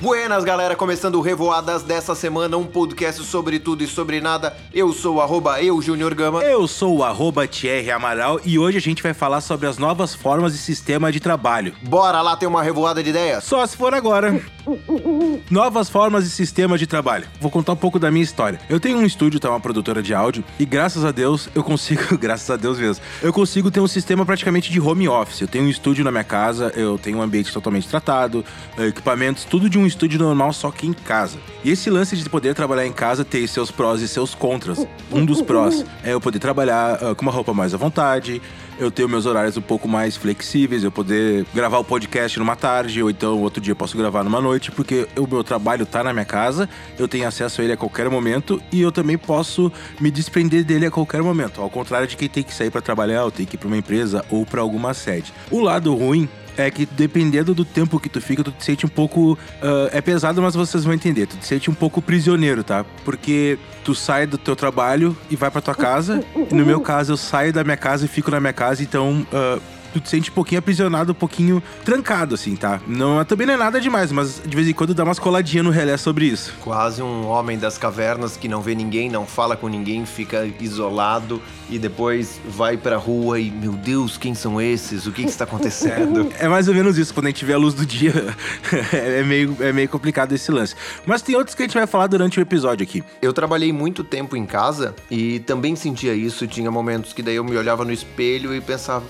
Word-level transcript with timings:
Buenas, 0.00 0.44
galera, 0.44 0.74
começando 0.74 1.16
o 1.16 1.20
Revoadas 1.20 1.82
dessa 1.82 2.14
semana, 2.14 2.56
um 2.56 2.64
podcast 2.64 3.22
sobre 3.22 3.58
tudo 3.58 3.84
e 3.84 3.86
sobre 3.86 4.18
nada. 4.18 4.56
Eu 4.72 4.94
sou 4.94 5.16
o 5.16 5.20
arroba 5.20 5.62
eu, 5.62 5.82
Junior 5.82 6.14
Gama. 6.14 6.42
Eu 6.42 6.66
sou 6.66 6.96
o 6.96 7.04
arroba 7.04 7.46
Thierry 7.46 7.90
Amaral 7.90 8.40
e 8.42 8.58
hoje 8.58 8.78
a 8.78 8.80
gente 8.80 9.02
vai 9.02 9.12
falar 9.12 9.42
sobre 9.42 9.66
as 9.66 9.76
novas 9.76 10.14
formas 10.14 10.54
e 10.54 10.58
sistema 10.58 11.12
de 11.12 11.20
trabalho. 11.20 11.74
Bora 11.82 12.22
lá 12.22 12.34
ter 12.34 12.46
uma 12.46 12.62
revoada 12.62 13.02
de 13.02 13.10
ideias? 13.10 13.44
Só 13.44 13.66
se 13.66 13.76
for 13.76 13.92
agora. 13.92 14.40
Novas 15.50 15.90
formas 15.90 16.24
e 16.24 16.30
sistemas 16.30 16.80
de 16.80 16.86
trabalho. 16.86 17.26
Vou 17.38 17.50
contar 17.50 17.72
um 17.72 17.76
pouco 17.76 17.98
da 17.98 18.10
minha 18.10 18.24
história. 18.24 18.58
Eu 18.70 18.80
tenho 18.80 18.96
um 18.96 19.04
estúdio, 19.04 19.38
tá? 19.38 19.50
Uma 19.50 19.60
produtora 19.60 20.02
de 20.02 20.14
áudio, 20.14 20.42
e 20.58 20.64
graças 20.64 21.04
a 21.04 21.10
Deus 21.10 21.50
eu 21.54 21.62
consigo, 21.62 22.16
graças 22.16 22.48
a 22.48 22.56
Deus 22.56 22.78
mesmo, 22.78 23.04
eu 23.20 23.34
consigo 23.34 23.70
ter 23.70 23.80
um 23.80 23.88
sistema 23.88 24.24
praticamente 24.24 24.70
de 24.70 24.80
home 24.80 25.08
office. 25.08 25.42
Eu 25.42 25.48
tenho 25.48 25.64
um 25.64 25.68
estúdio 25.68 26.04
na 26.04 26.10
minha 26.10 26.24
casa, 26.24 26.72
eu 26.74 26.96
tenho 26.96 27.18
um 27.18 27.22
ambiente 27.22 27.52
totalmente 27.52 27.86
tratado, 27.86 28.42
equipamentos, 28.78 29.44
tudo 29.44 29.68
de 29.68 29.78
um 29.78 29.89
estúdio 29.90 30.18
normal, 30.18 30.52
só 30.52 30.70
que 30.70 30.86
em 30.86 30.92
casa. 30.92 31.38
E 31.62 31.70
esse 31.70 31.90
lance 31.90 32.16
de 32.16 32.28
poder 32.28 32.54
trabalhar 32.54 32.86
em 32.86 32.92
casa 32.92 33.24
tem 33.24 33.46
seus 33.46 33.70
prós 33.70 34.00
e 34.00 34.08
seus 34.08 34.34
contras. 34.34 34.86
Um 35.12 35.24
dos 35.24 35.42
prós 35.42 35.84
é 36.02 36.14
eu 36.14 36.20
poder 36.20 36.38
trabalhar 36.38 37.02
uh, 37.02 37.14
com 37.14 37.22
uma 37.22 37.32
roupa 37.32 37.52
mais 37.52 37.74
à 37.74 37.76
vontade, 37.76 38.40
eu 38.78 38.90
ter 38.90 39.06
meus 39.06 39.26
horários 39.26 39.56
um 39.58 39.62
pouco 39.62 39.86
mais 39.86 40.16
flexíveis, 40.16 40.82
eu 40.82 40.90
poder 40.90 41.44
gravar 41.54 41.78
o 41.78 41.84
podcast 41.84 42.38
numa 42.38 42.56
tarde, 42.56 43.02
ou 43.02 43.10
então 43.10 43.38
outro 43.40 43.60
dia 43.60 43.72
eu 43.72 43.76
posso 43.76 43.96
gravar 43.96 44.24
numa 44.24 44.40
noite, 44.40 44.70
porque 44.70 45.06
o 45.16 45.26
meu 45.26 45.44
trabalho 45.44 45.84
tá 45.84 46.02
na 46.02 46.12
minha 46.14 46.24
casa, 46.24 46.68
eu 46.98 47.06
tenho 47.06 47.28
acesso 47.28 47.60
a 47.60 47.64
ele 47.64 47.74
a 47.74 47.76
qualquer 47.76 48.08
momento 48.08 48.60
e 48.72 48.80
eu 48.80 48.90
também 48.90 49.18
posso 49.18 49.70
me 50.00 50.10
desprender 50.10 50.64
dele 50.64 50.86
a 50.86 50.90
qualquer 50.90 51.22
momento. 51.22 51.60
Ao 51.60 51.68
contrário 51.68 52.08
de 52.08 52.16
quem 52.16 52.28
tem 52.28 52.42
que 52.42 52.54
sair 52.54 52.70
para 52.70 52.80
trabalhar, 52.80 53.24
ou 53.24 53.30
tem 53.30 53.44
que 53.44 53.56
ir 53.56 53.58
para 53.58 53.68
uma 53.68 53.76
empresa 53.76 54.24
ou 54.30 54.46
para 54.46 54.62
alguma 54.62 54.94
sede. 54.94 55.32
O 55.50 55.60
lado 55.60 55.94
ruim 55.94 56.26
é 56.56 56.70
que 56.70 56.86
dependendo 56.86 57.54
do 57.54 57.64
tempo 57.64 57.98
que 57.98 58.08
tu 58.08 58.20
fica, 58.20 58.42
tu 58.42 58.52
te 58.52 58.64
sente 58.64 58.86
um 58.86 58.88
pouco. 58.88 59.32
Uh, 59.32 59.88
é 59.92 60.00
pesado, 60.00 60.40
mas 60.42 60.54
vocês 60.54 60.84
vão 60.84 60.92
entender. 60.92 61.26
Tu 61.26 61.36
te 61.36 61.46
sente 61.46 61.70
um 61.70 61.74
pouco 61.74 62.00
prisioneiro, 62.00 62.62
tá? 62.62 62.84
Porque 63.04 63.58
tu 63.84 63.94
sai 63.94 64.26
do 64.26 64.38
teu 64.38 64.54
trabalho 64.56 65.16
e 65.30 65.36
vai 65.36 65.50
pra 65.50 65.60
tua 65.60 65.74
casa. 65.74 66.22
E 66.50 66.54
no 66.54 66.64
meu 66.64 66.80
caso, 66.80 67.12
eu 67.12 67.16
saio 67.16 67.52
da 67.52 67.64
minha 67.64 67.76
casa 67.76 68.04
e 68.04 68.08
fico 68.08 68.30
na 68.30 68.40
minha 68.40 68.52
casa, 68.52 68.82
então. 68.82 69.26
Uh, 69.32 69.79
tu 69.92 70.00
te 70.00 70.08
sente 70.08 70.30
um 70.30 70.34
pouquinho 70.34 70.58
aprisionado, 70.58 71.12
um 71.12 71.14
pouquinho 71.14 71.62
trancado, 71.84 72.34
assim, 72.34 72.56
tá? 72.56 72.80
Não, 72.86 73.24
também 73.24 73.46
não 73.46 73.54
é 73.54 73.56
nada 73.56 73.80
demais, 73.80 74.12
mas 74.12 74.40
de 74.44 74.54
vez 74.54 74.68
em 74.68 74.72
quando 74.72 74.94
dá 74.94 75.04
umas 75.04 75.18
coladinhas 75.18 75.64
no 75.64 75.70
relé 75.70 75.96
sobre 75.96 76.26
isso. 76.26 76.54
Quase 76.60 77.02
um 77.02 77.26
homem 77.26 77.58
das 77.58 77.78
cavernas 77.78 78.36
que 78.36 78.48
não 78.48 78.62
vê 78.62 78.74
ninguém, 78.74 79.10
não 79.10 79.26
fala 79.26 79.56
com 79.56 79.68
ninguém, 79.68 80.06
fica 80.06 80.48
isolado 80.60 81.40
e 81.68 81.78
depois 81.78 82.40
vai 82.48 82.76
pra 82.76 82.96
rua 82.96 83.38
e, 83.38 83.50
meu 83.50 83.72
Deus, 83.72 84.16
quem 84.16 84.34
são 84.34 84.60
esses? 84.60 85.06
O 85.06 85.12
que, 85.12 85.22
que 85.22 85.30
está 85.30 85.44
acontecendo? 85.44 86.30
é 86.38 86.48
mais 86.48 86.68
ou 86.68 86.74
menos 86.74 86.98
isso, 86.98 87.14
quando 87.14 87.26
a 87.26 87.30
gente 87.30 87.44
vê 87.44 87.52
a 87.52 87.58
luz 87.58 87.74
do 87.74 87.86
dia, 87.86 88.12
é, 88.92 89.22
meio, 89.22 89.56
é 89.60 89.72
meio 89.72 89.88
complicado 89.88 90.32
esse 90.32 90.50
lance. 90.50 90.74
Mas 91.06 91.22
tem 91.22 91.36
outros 91.36 91.54
que 91.54 91.62
a 91.62 91.66
gente 91.66 91.74
vai 91.74 91.86
falar 91.86 92.06
durante 92.06 92.38
o 92.38 92.42
episódio 92.42 92.82
aqui. 92.82 93.02
Eu 93.22 93.32
trabalhei 93.32 93.72
muito 93.72 94.02
tempo 94.02 94.36
em 94.36 94.46
casa 94.46 94.94
e 95.10 95.40
também 95.40 95.76
sentia 95.76 96.14
isso. 96.14 96.46
Tinha 96.46 96.70
momentos 96.70 97.12
que 97.12 97.22
daí 97.22 97.36
eu 97.36 97.44
me 97.44 97.56
olhava 97.56 97.84
no 97.84 97.92
espelho 97.92 98.54
e 98.54 98.60
pensava 98.60 99.04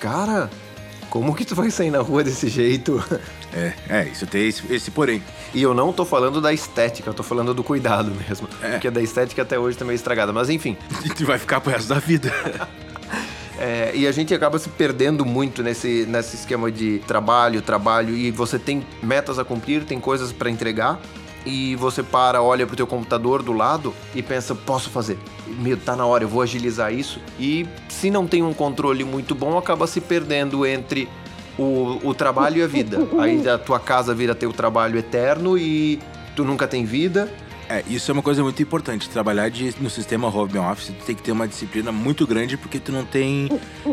cara, 0.00 0.50
como 1.10 1.34
que 1.34 1.44
tu 1.44 1.54
vai 1.54 1.70
sair 1.70 1.90
na 1.90 2.00
rua 2.00 2.24
desse 2.24 2.48
jeito? 2.48 3.04
É, 3.52 3.72
é, 3.88 4.08
isso 4.08 4.26
tem 4.26 4.48
esse, 4.48 4.62
esse 4.72 4.90
porém. 4.90 5.22
E 5.52 5.60
eu 5.60 5.74
não 5.74 5.92
tô 5.92 6.04
falando 6.04 6.40
da 6.40 6.52
estética, 6.52 7.10
eu 7.10 7.14
tô 7.14 7.22
falando 7.22 7.52
do 7.52 7.62
cuidado 7.62 8.12
mesmo. 8.28 8.48
É. 8.62 8.70
Porque 8.70 8.90
da 8.90 9.02
estética 9.02 9.42
até 9.42 9.58
hoje 9.58 9.76
tá 9.76 9.84
meio 9.84 9.96
estragada, 9.96 10.32
mas 10.32 10.48
enfim. 10.48 10.76
tu 11.16 11.26
vai 11.26 11.38
ficar 11.38 11.60
pro 11.60 11.70
resto 11.70 11.88
da 11.88 11.98
vida. 11.98 12.32
É, 13.62 13.92
e 13.94 14.06
a 14.06 14.12
gente 14.12 14.32
acaba 14.32 14.58
se 14.58 14.70
perdendo 14.70 15.22
muito 15.22 15.62
nesse, 15.62 16.06
nesse 16.08 16.34
esquema 16.34 16.72
de 16.72 16.98
trabalho, 17.06 17.60
trabalho, 17.60 18.16
e 18.16 18.30
você 18.30 18.58
tem 18.58 18.86
metas 19.02 19.38
a 19.38 19.44
cumprir, 19.44 19.84
tem 19.84 20.00
coisas 20.00 20.32
para 20.32 20.48
entregar, 20.48 20.98
e 21.44 21.76
você 21.76 22.02
para, 22.02 22.42
olha 22.42 22.66
pro 22.66 22.76
teu 22.76 22.86
computador 22.86 23.42
do 23.42 23.52
lado 23.52 23.94
e 24.14 24.22
pensa, 24.22 24.54
posso 24.54 24.90
fazer. 24.90 25.18
Meu, 25.46 25.76
tá 25.76 25.96
na 25.96 26.06
hora, 26.06 26.24
eu 26.24 26.28
vou 26.28 26.42
agilizar 26.42 26.92
isso. 26.92 27.20
E 27.38 27.66
se 27.88 28.10
não 28.10 28.26
tem 28.26 28.42
um 28.42 28.52
controle 28.52 29.04
muito 29.04 29.34
bom, 29.34 29.56
acaba 29.56 29.86
se 29.86 30.00
perdendo 30.00 30.66
entre 30.66 31.08
o, 31.58 31.98
o 32.02 32.14
trabalho 32.14 32.58
e 32.58 32.62
a 32.62 32.66
vida. 32.66 32.98
Aí 33.18 33.46
a 33.48 33.58
tua 33.58 33.78
casa 33.78 34.14
vira 34.14 34.34
teu 34.34 34.52
trabalho 34.52 34.98
eterno 34.98 35.58
e 35.58 35.98
tu 36.36 36.44
nunca 36.44 36.66
tem 36.66 36.84
vida. 36.84 37.32
É, 37.68 37.84
isso 37.86 38.10
é 38.10 38.12
uma 38.12 38.22
coisa 38.22 38.42
muito 38.42 38.60
importante. 38.60 39.08
Trabalhar 39.08 39.48
de, 39.48 39.72
no 39.80 39.88
sistema 39.88 40.26
home 40.26 40.58
office, 40.58 40.88
tu 40.88 41.04
tem 41.06 41.14
que 41.14 41.22
ter 41.22 41.30
uma 41.30 41.46
disciplina 41.46 41.92
muito 41.92 42.26
grande 42.26 42.56
porque 42.56 42.80
tu 42.80 42.90
não 42.90 43.04
tem 43.04 43.48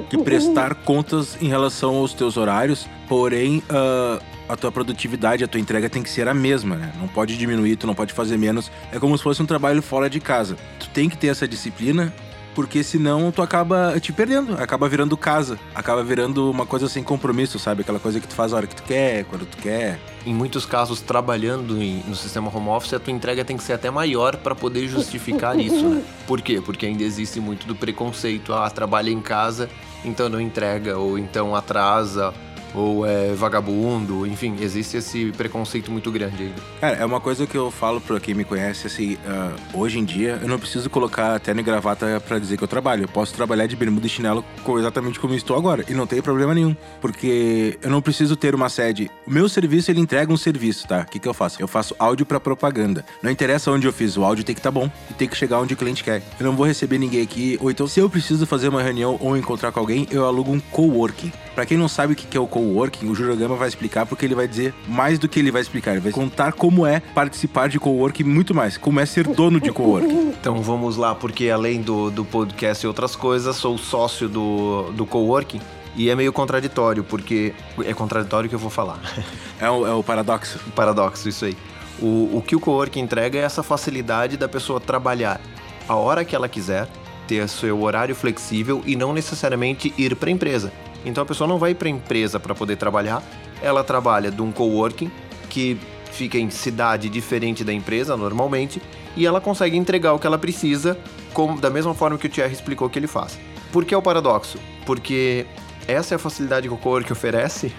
que 0.10 0.18
prestar 0.18 0.74
contas 0.74 1.38
em 1.40 1.48
relação 1.48 1.96
aos 1.96 2.12
teus 2.12 2.38
horários. 2.38 2.88
Porém, 3.08 3.62
uh, 3.70 4.20
a 4.48 4.56
tua 4.56 4.72
produtividade, 4.72 5.44
a 5.44 5.48
tua 5.48 5.60
entrega 5.60 5.90
tem 5.90 6.02
que 6.02 6.10
ser 6.10 6.28
a 6.28 6.34
mesma, 6.34 6.76
né? 6.76 6.94
Não 7.00 7.08
pode 7.08 7.38
diminuir, 7.38 7.76
tu 7.76 7.88
não 7.88 7.96
pode 7.96 8.14
fazer 8.14 8.38
menos. 8.38 8.72
É 8.92 9.00
como 9.00 9.18
se 9.18 9.24
fosse 9.24 9.42
um 9.42 9.46
trabalho 9.46 9.82
fora 9.82 10.10
de 10.10 10.20
casa. 10.20 10.56
Tu 10.80 10.90
tem 10.90 11.10
que 11.10 11.18
ter 11.18 11.28
essa 11.28 11.48
disciplina, 11.48 12.14
porque 12.58 12.84
senão 12.84 13.32
tu 13.32 13.44
acaba 13.44 14.00
te 14.00 14.12
perdendo, 14.12 14.56
acaba 14.56 14.90
virando 14.90 15.16
casa, 15.16 15.60
acaba 15.76 16.04
virando 16.04 16.50
uma 16.50 16.66
coisa 16.66 16.90
sem 16.90 17.04
compromisso, 17.04 17.60
sabe? 17.60 17.82
Aquela 17.82 18.00
coisa 18.00 18.20
que 18.20 18.28
tu 18.28 18.34
faz 18.34 18.52
a 18.52 18.56
hora 18.56 18.66
que 18.66 18.76
tu 18.76 18.82
quer, 18.82 19.26
quando 19.26 19.46
tu 19.46 19.58
quer. 19.58 20.00
Em 20.26 20.34
muitos 20.34 20.66
casos, 20.66 21.00
trabalhando 21.00 21.80
em, 21.80 22.02
no 22.08 22.16
sistema 22.16 22.50
home 22.52 22.70
office, 22.70 22.94
a 22.94 23.00
tua 23.00 23.14
entrega 23.14 23.46
tem 23.46 23.56
que 23.56 23.64
ser 23.64 23.74
até 23.74 23.92
maior 23.92 24.38
para 24.38 24.56
poder 24.56 24.88
justificar 24.88 25.54
isso, 25.62 25.88
né? 25.88 26.02
Por 26.26 26.42
quê? 26.42 26.60
Porque 26.60 26.88
ainda 26.88 27.04
existe 27.04 27.40
muito 27.40 27.68
do 27.68 27.76
preconceito, 27.76 28.52
ah, 28.52 28.68
trabalha 28.72 29.12
em 29.12 29.22
casa, 29.22 29.70
então 30.04 30.28
não 30.28 30.42
entrega, 30.42 30.98
ou 30.98 31.20
então 31.20 31.56
atrasa, 31.56 32.34
ou 32.78 33.06
é 33.06 33.34
vagabundo, 33.34 34.26
enfim, 34.28 34.56
existe 34.62 34.98
esse 34.98 35.32
preconceito 35.32 35.92
muito 35.92 36.12
grande 36.12 36.44
ainda. 36.44 36.62
Cara, 36.80 36.98
é 36.98 37.06
uma 37.06 37.20
coisa 37.20 37.48
que 37.48 37.58
eu 37.58 37.72
falo 37.72 38.00
pra 38.00 38.20
quem 38.20 38.34
me 38.34 38.44
conhece, 38.44 38.88
assim, 38.88 39.16
uh, 39.16 39.78
hoje 39.78 40.00
em 40.00 40.06
dia 40.06 40.40
eu 40.42 40.48
não 40.48 40.60
preciso 40.60 40.90
colocar 40.90 41.40
terno 41.40 41.62
e 41.62 41.64
gravata 41.64 42.22
para 42.26 42.38
dizer 42.40 42.58
que 42.58 42.64
eu 42.64 42.68
trabalho. 42.68 43.04
Eu 43.04 43.08
posso 43.08 43.34
trabalhar 43.34 43.66
de 43.66 43.76
bermuda 43.76 44.06
e 44.06 44.10
chinelo 44.10 44.46
exatamente 44.78 45.20
como 45.20 45.34
estou 45.34 45.58
agora, 45.58 45.84
e 45.88 45.94
não 45.94 46.06
tem 46.06 46.22
problema 46.22 46.54
nenhum, 46.54 46.76
porque 47.02 47.78
eu 47.82 47.90
não 47.90 48.02
preciso 48.02 48.36
ter 48.36 48.54
uma 48.54 48.70
sede. 48.70 49.10
O 49.26 49.32
meu 49.32 49.50
serviço, 49.50 49.90
ele 49.90 50.00
entrega 50.00 50.32
um 50.32 50.38
serviço, 50.38 50.88
tá? 50.88 51.02
O 51.02 51.06
que, 51.06 51.20
que 51.20 51.28
eu 51.28 51.34
faço? 51.34 51.62
Eu 51.62 51.68
faço 51.68 51.96
áudio 51.98 52.26
para 52.26 52.40
propaganda. 52.40 53.04
Não 53.24 53.32
interessa 53.32 53.72
onde 53.72 53.88
eu 53.88 53.94
fiz, 53.94 54.18
o 54.18 54.24
áudio 54.24 54.44
tem 54.44 54.54
que 54.54 54.60
estar 54.60 54.72
tá 54.72 54.80
bom 54.80 54.92
e 55.10 55.14
tem 55.14 55.28
que 55.28 55.36
chegar 55.36 55.60
onde 55.60 55.74
o 55.74 55.78
cliente 55.78 56.04
quer. 56.04 56.22
Eu 56.40 56.46
não 56.46 56.56
vou 56.56 56.66
receber 56.66 56.98
ninguém 56.98 57.22
aqui, 57.22 57.58
ou 57.62 57.72
então 57.72 57.88
se 57.88 58.00
eu 58.00 58.10
preciso 58.10 58.46
fazer 58.46 58.68
uma 58.68 58.84
reunião 58.84 59.18
ou 59.20 59.36
encontrar 59.38 59.72
com 59.72 59.80
alguém, 59.80 60.08
eu 60.12 60.26
alugo 60.26 60.52
um 60.52 60.60
coworking. 60.60 61.32
Para 61.58 61.66
quem 61.66 61.76
não 61.76 61.88
sabe 61.88 62.14
o 62.14 62.16
que 62.16 62.38
é 62.38 62.40
o 62.40 62.46
coworking, 62.46 63.10
o 63.10 63.16
Jurogama 63.16 63.56
vai 63.56 63.68
explicar 63.68 64.06
porque 64.06 64.24
ele 64.24 64.36
vai 64.36 64.48
dizer 64.48 64.76
mais 64.88 65.18
do 65.18 65.28
que 65.28 65.40
ele 65.40 65.50
vai 65.50 65.60
explicar. 65.60 65.94
Ele 65.94 66.02
vai 66.02 66.12
contar 66.12 66.54
como 66.54 66.86
é 66.86 67.00
participar 67.00 67.68
de 67.68 67.80
coworking 67.80 68.26
muito 68.26 68.54
mais, 68.54 68.78
como 68.78 69.00
é 69.00 69.08
ser 69.08 69.26
dono 69.28 69.60
de 69.60 69.72
coworking. 69.72 70.34
Então 70.40 70.62
vamos 70.62 70.98
lá, 70.98 71.16
porque 71.16 71.50
além 71.50 71.82
do, 71.82 72.12
do 72.12 72.24
podcast 72.24 72.86
e 72.86 72.88
outras 72.88 73.16
coisas, 73.16 73.56
sou 73.56 73.76
sócio 73.76 74.30
do, 74.30 74.92
do 74.92 75.04
coworking. 75.04 75.60
E 75.96 76.12
é 76.12 76.16
meio 76.16 76.32
contraditório, 76.32 77.04
porque 77.04 77.56
é 77.84 77.92
contraditório 77.92 78.48
que 78.48 78.54
eu 78.54 78.60
vou 78.60 78.70
falar. 78.70 79.00
É 79.60 79.68
o, 79.68 79.88
é 79.88 79.94
o 79.96 80.04
paradoxo. 80.04 80.60
O 80.68 80.72
paradoxo, 80.72 81.28
isso 81.28 81.44
aí. 81.44 81.58
O, 82.00 82.38
o 82.38 82.44
que 82.46 82.56
o 82.56 82.60
coworking 82.60 83.00
entrega 83.00 83.40
é 83.40 83.42
essa 83.42 83.64
facilidade 83.64 84.38
da 84.38 84.48
pessoa 84.48 84.80
trabalhar 84.80 85.42
a 85.90 85.96
hora 85.96 86.24
que 86.24 86.36
ela 86.36 86.48
quiser, 86.48 86.88
ter 87.28 87.50
seu 87.50 87.82
horário 87.82 88.14
flexível 88.14 88.84
e 88.86 88.96
não 88.96 89.12
necessariamente 89.12 89.92
ir 89.98 90.16
para 90.16 90.30
a 90.30 90.32
empresa. 90.32 90.72
Então 91.08 91.24
a 91.24 91.26
pessoa 91.26 91.48
não 91.48 91.58
vai 91.58 91.74
para 91.74 91.88
a 91.88 91.92
empresa 91.92 92.40
para 92.40 92.54
poder 92.54 92.76
trabalhar, 92.76 93.24
ela 93.62 93.84
trabalha 93.84 94.30
de 94.30 94.42
um 94.42 94.52
coworking 94.52 95.10
que 95.50 95.80
fica 96.12 96.38
em 96.38 96.50
cidade 96.50 97.10
diferente 97.10 97.64
da 97.64 97.72
empresa 97.72 98.18
normalmente 98.18 98.82
e 99.16 99.26
ela 99.26 99.40
consegue 99.40 99.78
entregar 99.78 100.14
o 100.14 100.20
que 100.20 100.28
ela 100.28 100.38
precisa 100.38 100.98
como, 101.34 101.60
da 101.60 101.70
mesma 101.70 101.94
forma 101.94 102.18
que 102.18 102.28
o 102.28 102.30
Thierry 102.30 102.54
explicou 102.54 102.90
que 102.90 103.00
ele 103.00 103.08
faz. 103.08 103.40
Por 103.72 103.86
que 103.86 103.94
é 103.94 103.98
o 103.98 104.02
paradoxo? 104.02 104.60
Porque 104.86 105.46
essa 105.88 106.14
é 106.14 106.18
a 106.18 106.20
facilidade 106.20 106.68
que 106.68 106.74
o 106.74 106.78
coworking 106.78 107.14
oferece 107.14 107.74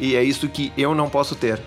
e 0.00 0.16
é 0.16 0.24
isso 0.24 0.48
que 0.48 0.72
eu 0.76 0.94
não 0.94 1.08
posso 1.08 1.36
ter. 1.36 1.60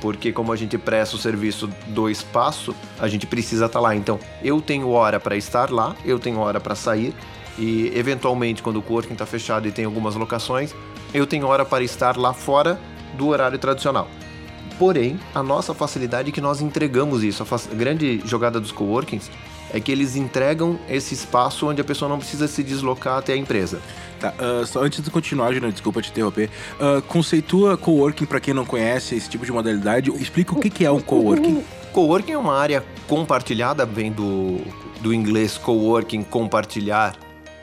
Porque 0.00 0.32
como 0.32 0.52
a 0.52 0.56
gente 0.56 0.76
presta 0.78 1.14
o 1.14 1.18
serviço 1.18 1.68
do 1.88 2.10
espaço, 2.10 2.74
a 2.98 3.06
gente 3.06 3.26
precisa 3.26 3.66
estar 3.66 3.78
tá 3.78 3.82
lá. 3.82 3.94
Então, 3.94 4.18
eu 4.42 4.60
tenho 4.60 4.88
hora 4.88 5.20
para 5.20 5.36
estar 5.36 5.70
lá, 5.70 5.94
eu 6.04 6.18
tenho 6.18 6.38
hora 6.38 6.58
para 6.58 6.74
sair 6.74 7.14
e 7.58 7.92
eventualmente, 7.94 8.62
quando 8.62 8.78
o 8.78 8.82
coworking 8.82 9.12
está 9.12 9.26
fechado 9.26 9.68
e 9.68 9.72
tem 9.72 9.84
algumas 9.84 10.14
locações, 10.14 10.74
eu 11.12 11.26
tenho 11.26 11.46
hora 11.46 11.64
para 11.64 11.84
estar 11.84 12.16
lá 12.16 12.32
fora 12.32 12.80
do 13.14 13.28
horário 13.28 13.58
tradicional. 13.58 14.08
Porém, 14.78 15.20
a 15.34 15.42
nossa 15.42 15.74
facilidade 15.74 16.30
é 16.30 16.32
que 16.32 16.40
nós 16.40 16.60
entregamos 16.60 17.22
isso. 17.22 17.42
A 17.42 17.74
grande 17.74 18.22
jogada 18.24 18.58
dos 18.58 18.72
coworkings 18.72 19.30
é 19.72 19.80
que 19.80 19.92
eles 19.92 20.16
entregam 20.16 20.78
esse 20.88 21.14
espaço 21.14 21.68
onde 21.68 21.80
a 21.80 21.84
pessoa 21.84 22.08
não 22.08 22.18
precisa 22.18 22.48
se 22.48 22.62
deslocar 22.62 23.18
até 23.18 23.32
a 23.32 23.36
empresa. 23.36 23.80
Tá, 24.18 24.32
uh, 24.38 24.66
só 24.66 24.82
antes 24.82 25.02
de 25.02 25.10
continuar, 25.10 25.52
Júnior, 25.52 25.72
desculpa 25.72 26.02
te 26.02 26.10
interromper. 26.10 26.50
Uh, 26.80 27.02
conceitua 27.02 27.76
coworking 27.76 28.26
para 28.26 28.40
quem 28.40 28.54
não 28.54 28.64
conhece 28.64 29.14
esse 29.14 29.28
tipo 29.28 29.44
de 29.44 29.52
modalidade. 29.52 30.10
Explica 30.20 30.52
o 30.52 30.60
que, 30.60 30.70
que 30.70 30.84
é 30.84 30.90
um 30.90 31.00
coworking. 31.00 31.62
Coworking 31.92 32.32
é 32.32 32.38
uma 32.38 32.56
área 32.56 32.84
compartilhada, 33.06 33.84
vem 33.84 34.10
do, 34.10 34.58
do 35.00 35.12
inglês 35.12 35.58
coworking, 35.58 36.22
compartilhar 36.22 37.14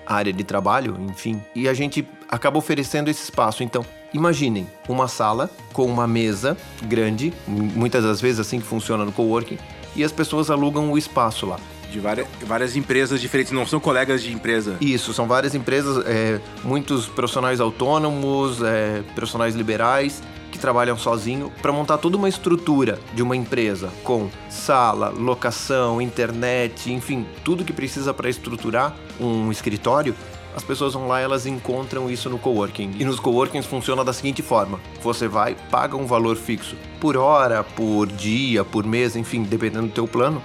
área 0.09 0.33
de 0.33 0.43
trabalho, 0.43 0.97
enfim. 1.09 1.41
E 1.55 1.69
a 1.69 1.73
gente 1.73 2.07
acaba 2.27 2.57
oferecendo 2.57 3.09
esse 3.09 3.23
espaço. 3.23 3.63
Então, 3.63 3.85
Imaginem 4.13 4.67
uma 4.87 5.07
sala 5.07 5.49
com 5.71 5.85
uma 5.85 6.07
mesa 6.07 6.57
grande, 6.83 7.31
muitas 7.47 8.03
das 8.03 8.19
vezes 8.19 8.39
assim 8.39 8.59
que 8.59 8.65
funciona 8.65 9.05
no 9.05 9.11
coworking, 9.11 9.57
e 9.95 10.03
as 10.03 10.11
pessoas 10.11 10.49
alugam 10.49 10.91
o 10.91 10.97
espaço 10.97 11.45
lá. 11.45 11.59
De 11.91 11.99
várias, 11.99 12.27
várias 12.41 12.75
empresas 12.75 13.19
diferentes, 13.19 13.51
não 13.51 13.65
são 13.65 13.79
colegas 13.79 14.21
de 14.21 14.31
empresa. 14.31 14.77
Isso, 14.79 15.11
são 15.13 15.27
várias 15.27 15.55
empresas, 15.55 16.03
é, 16.05 16.39
muitos 16.63 17.07
profissionais 17.07 17.59
autônomos, 17.59 18.61
é, 18.61 19.01
profissionais 19.15 19.55
liberais, 19.55 20.21
que 20.51 20.59
trabalham 20.59 20.97
sozinho 20.97 21.51
para 21.61 21.71
montar 21.71 21.97
toda 21.97 22.17
uma 22.17 22.29
estrutura 22.29 22.99
de 23.13 23.21
uma 23.21 23.35
empresa 23.35 23.89
com 24.03 24.29
sala, 24.49 25.09
locação, 25.09 26.01
internet, 26.01 26.91
enfim, 26.91 27.25
tudo 27.43 27.63
que 27.63 27.73
precisa 27.73 28.13
para 28.13 28.29
estruturar 28.29 28.95
um 29.19 29.51
escritório. 29.51 30.15
As 30.55 30.63
pessoas 30.63 30.93
vão 30.93 31.07
lá 31.07 31.19
elas 31.19 31.45
encontram 31.45 32.09
isso 32.09 32.29
no 32.29 32.39
coworking. 32.39 32.91
E 32.99 33.05
nos 33.05 33.19
coworkings 33.19 33.67
funciona 33.67 34.03
da 34.03 34.11
seguinte 34.11 34.41
forma: 34.41 34.79
você 35.01 35.27
vai, 35.27 35.55
paga 35.69 35.95
um 35.95 36.05
valor 36.05 36.35
fixo 36.35 36.75
por 36.99 37.15
hora, 37.15 37.63
por 37.63 38.07
dia, 38.07 38.63
por 38.65 38.85
mês, 38.85 39.15
enfim, 39.15 39.43
dependendo 39.43 39.87
do 39.87 39.93
teu 39.93 40.07
plano, 40.07 40.41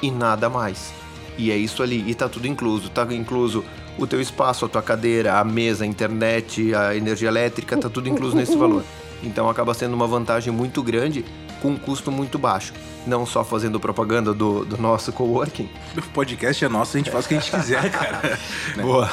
e 0.00 0.10
nada 0.10 0.48
mais. 0.48 0.92
E 1.36 1.50
é 1.50 1.56
isso 1.56 1.82
ali, 1.82 2.04
e 2.08 2.14
tá 2.14 2.28
tudo 2.28 2.46
incluso. 2.46 2.88
Tá 2.90 3.06
incluso 3.10 3.64
o 3.98 4.06
teu 4.06 4.20
espaço, 4.20 4.64
a 4.64 4.68
tua 4.68 4.82
cadeira, 4.82 5.38
a 5.38 5.44
mesa, 5.44 5.84
a 5.84 5.86
internet, 5.86 6.74
a 6.74 6.96
energia 6.96 7.28
elétrica, 7.28 7.76
tá 7.76 7.88
tudo 7.88 8.08
incluso 8.08 8.36
nesse 8.36 8.56
valor. 8.56 8.84
Então 9.22 9.48
acaba 9.48 9.72
sendo 9.74 9.94
uma 9.94 10.06
vantagem 10.06 10.52
muito 10.52 10.82
grande 10.82 11.24
com 11.60 11.70
um 11.70 11.76
custo 11.76 12.10
muito 12.10 12.38
baixo. 12.38 12.72
Não 13.06 13.24
só 13.24 13.44
fazendo 13.44 13.78
propaganda 13.80 14.34
do, 14.34 14.64
do 14.64 14.76
nosso 14.76 15.12
coworking. 15.12 15.68
O 15.96 16.02
podcast 16.12 16.64
é 16.64 16.68
nosso, 16.68 16.96
a 16.96 17.00
gente 17.00 17.10
faz 17.10 17.24
o 17.24 17.28
que 17.28 17.34
a 17.34 17.40
gente 17.40 17.50
quiser, 17.50 17.88
cara. 17.92 18.38
Boa. 18.80 19.08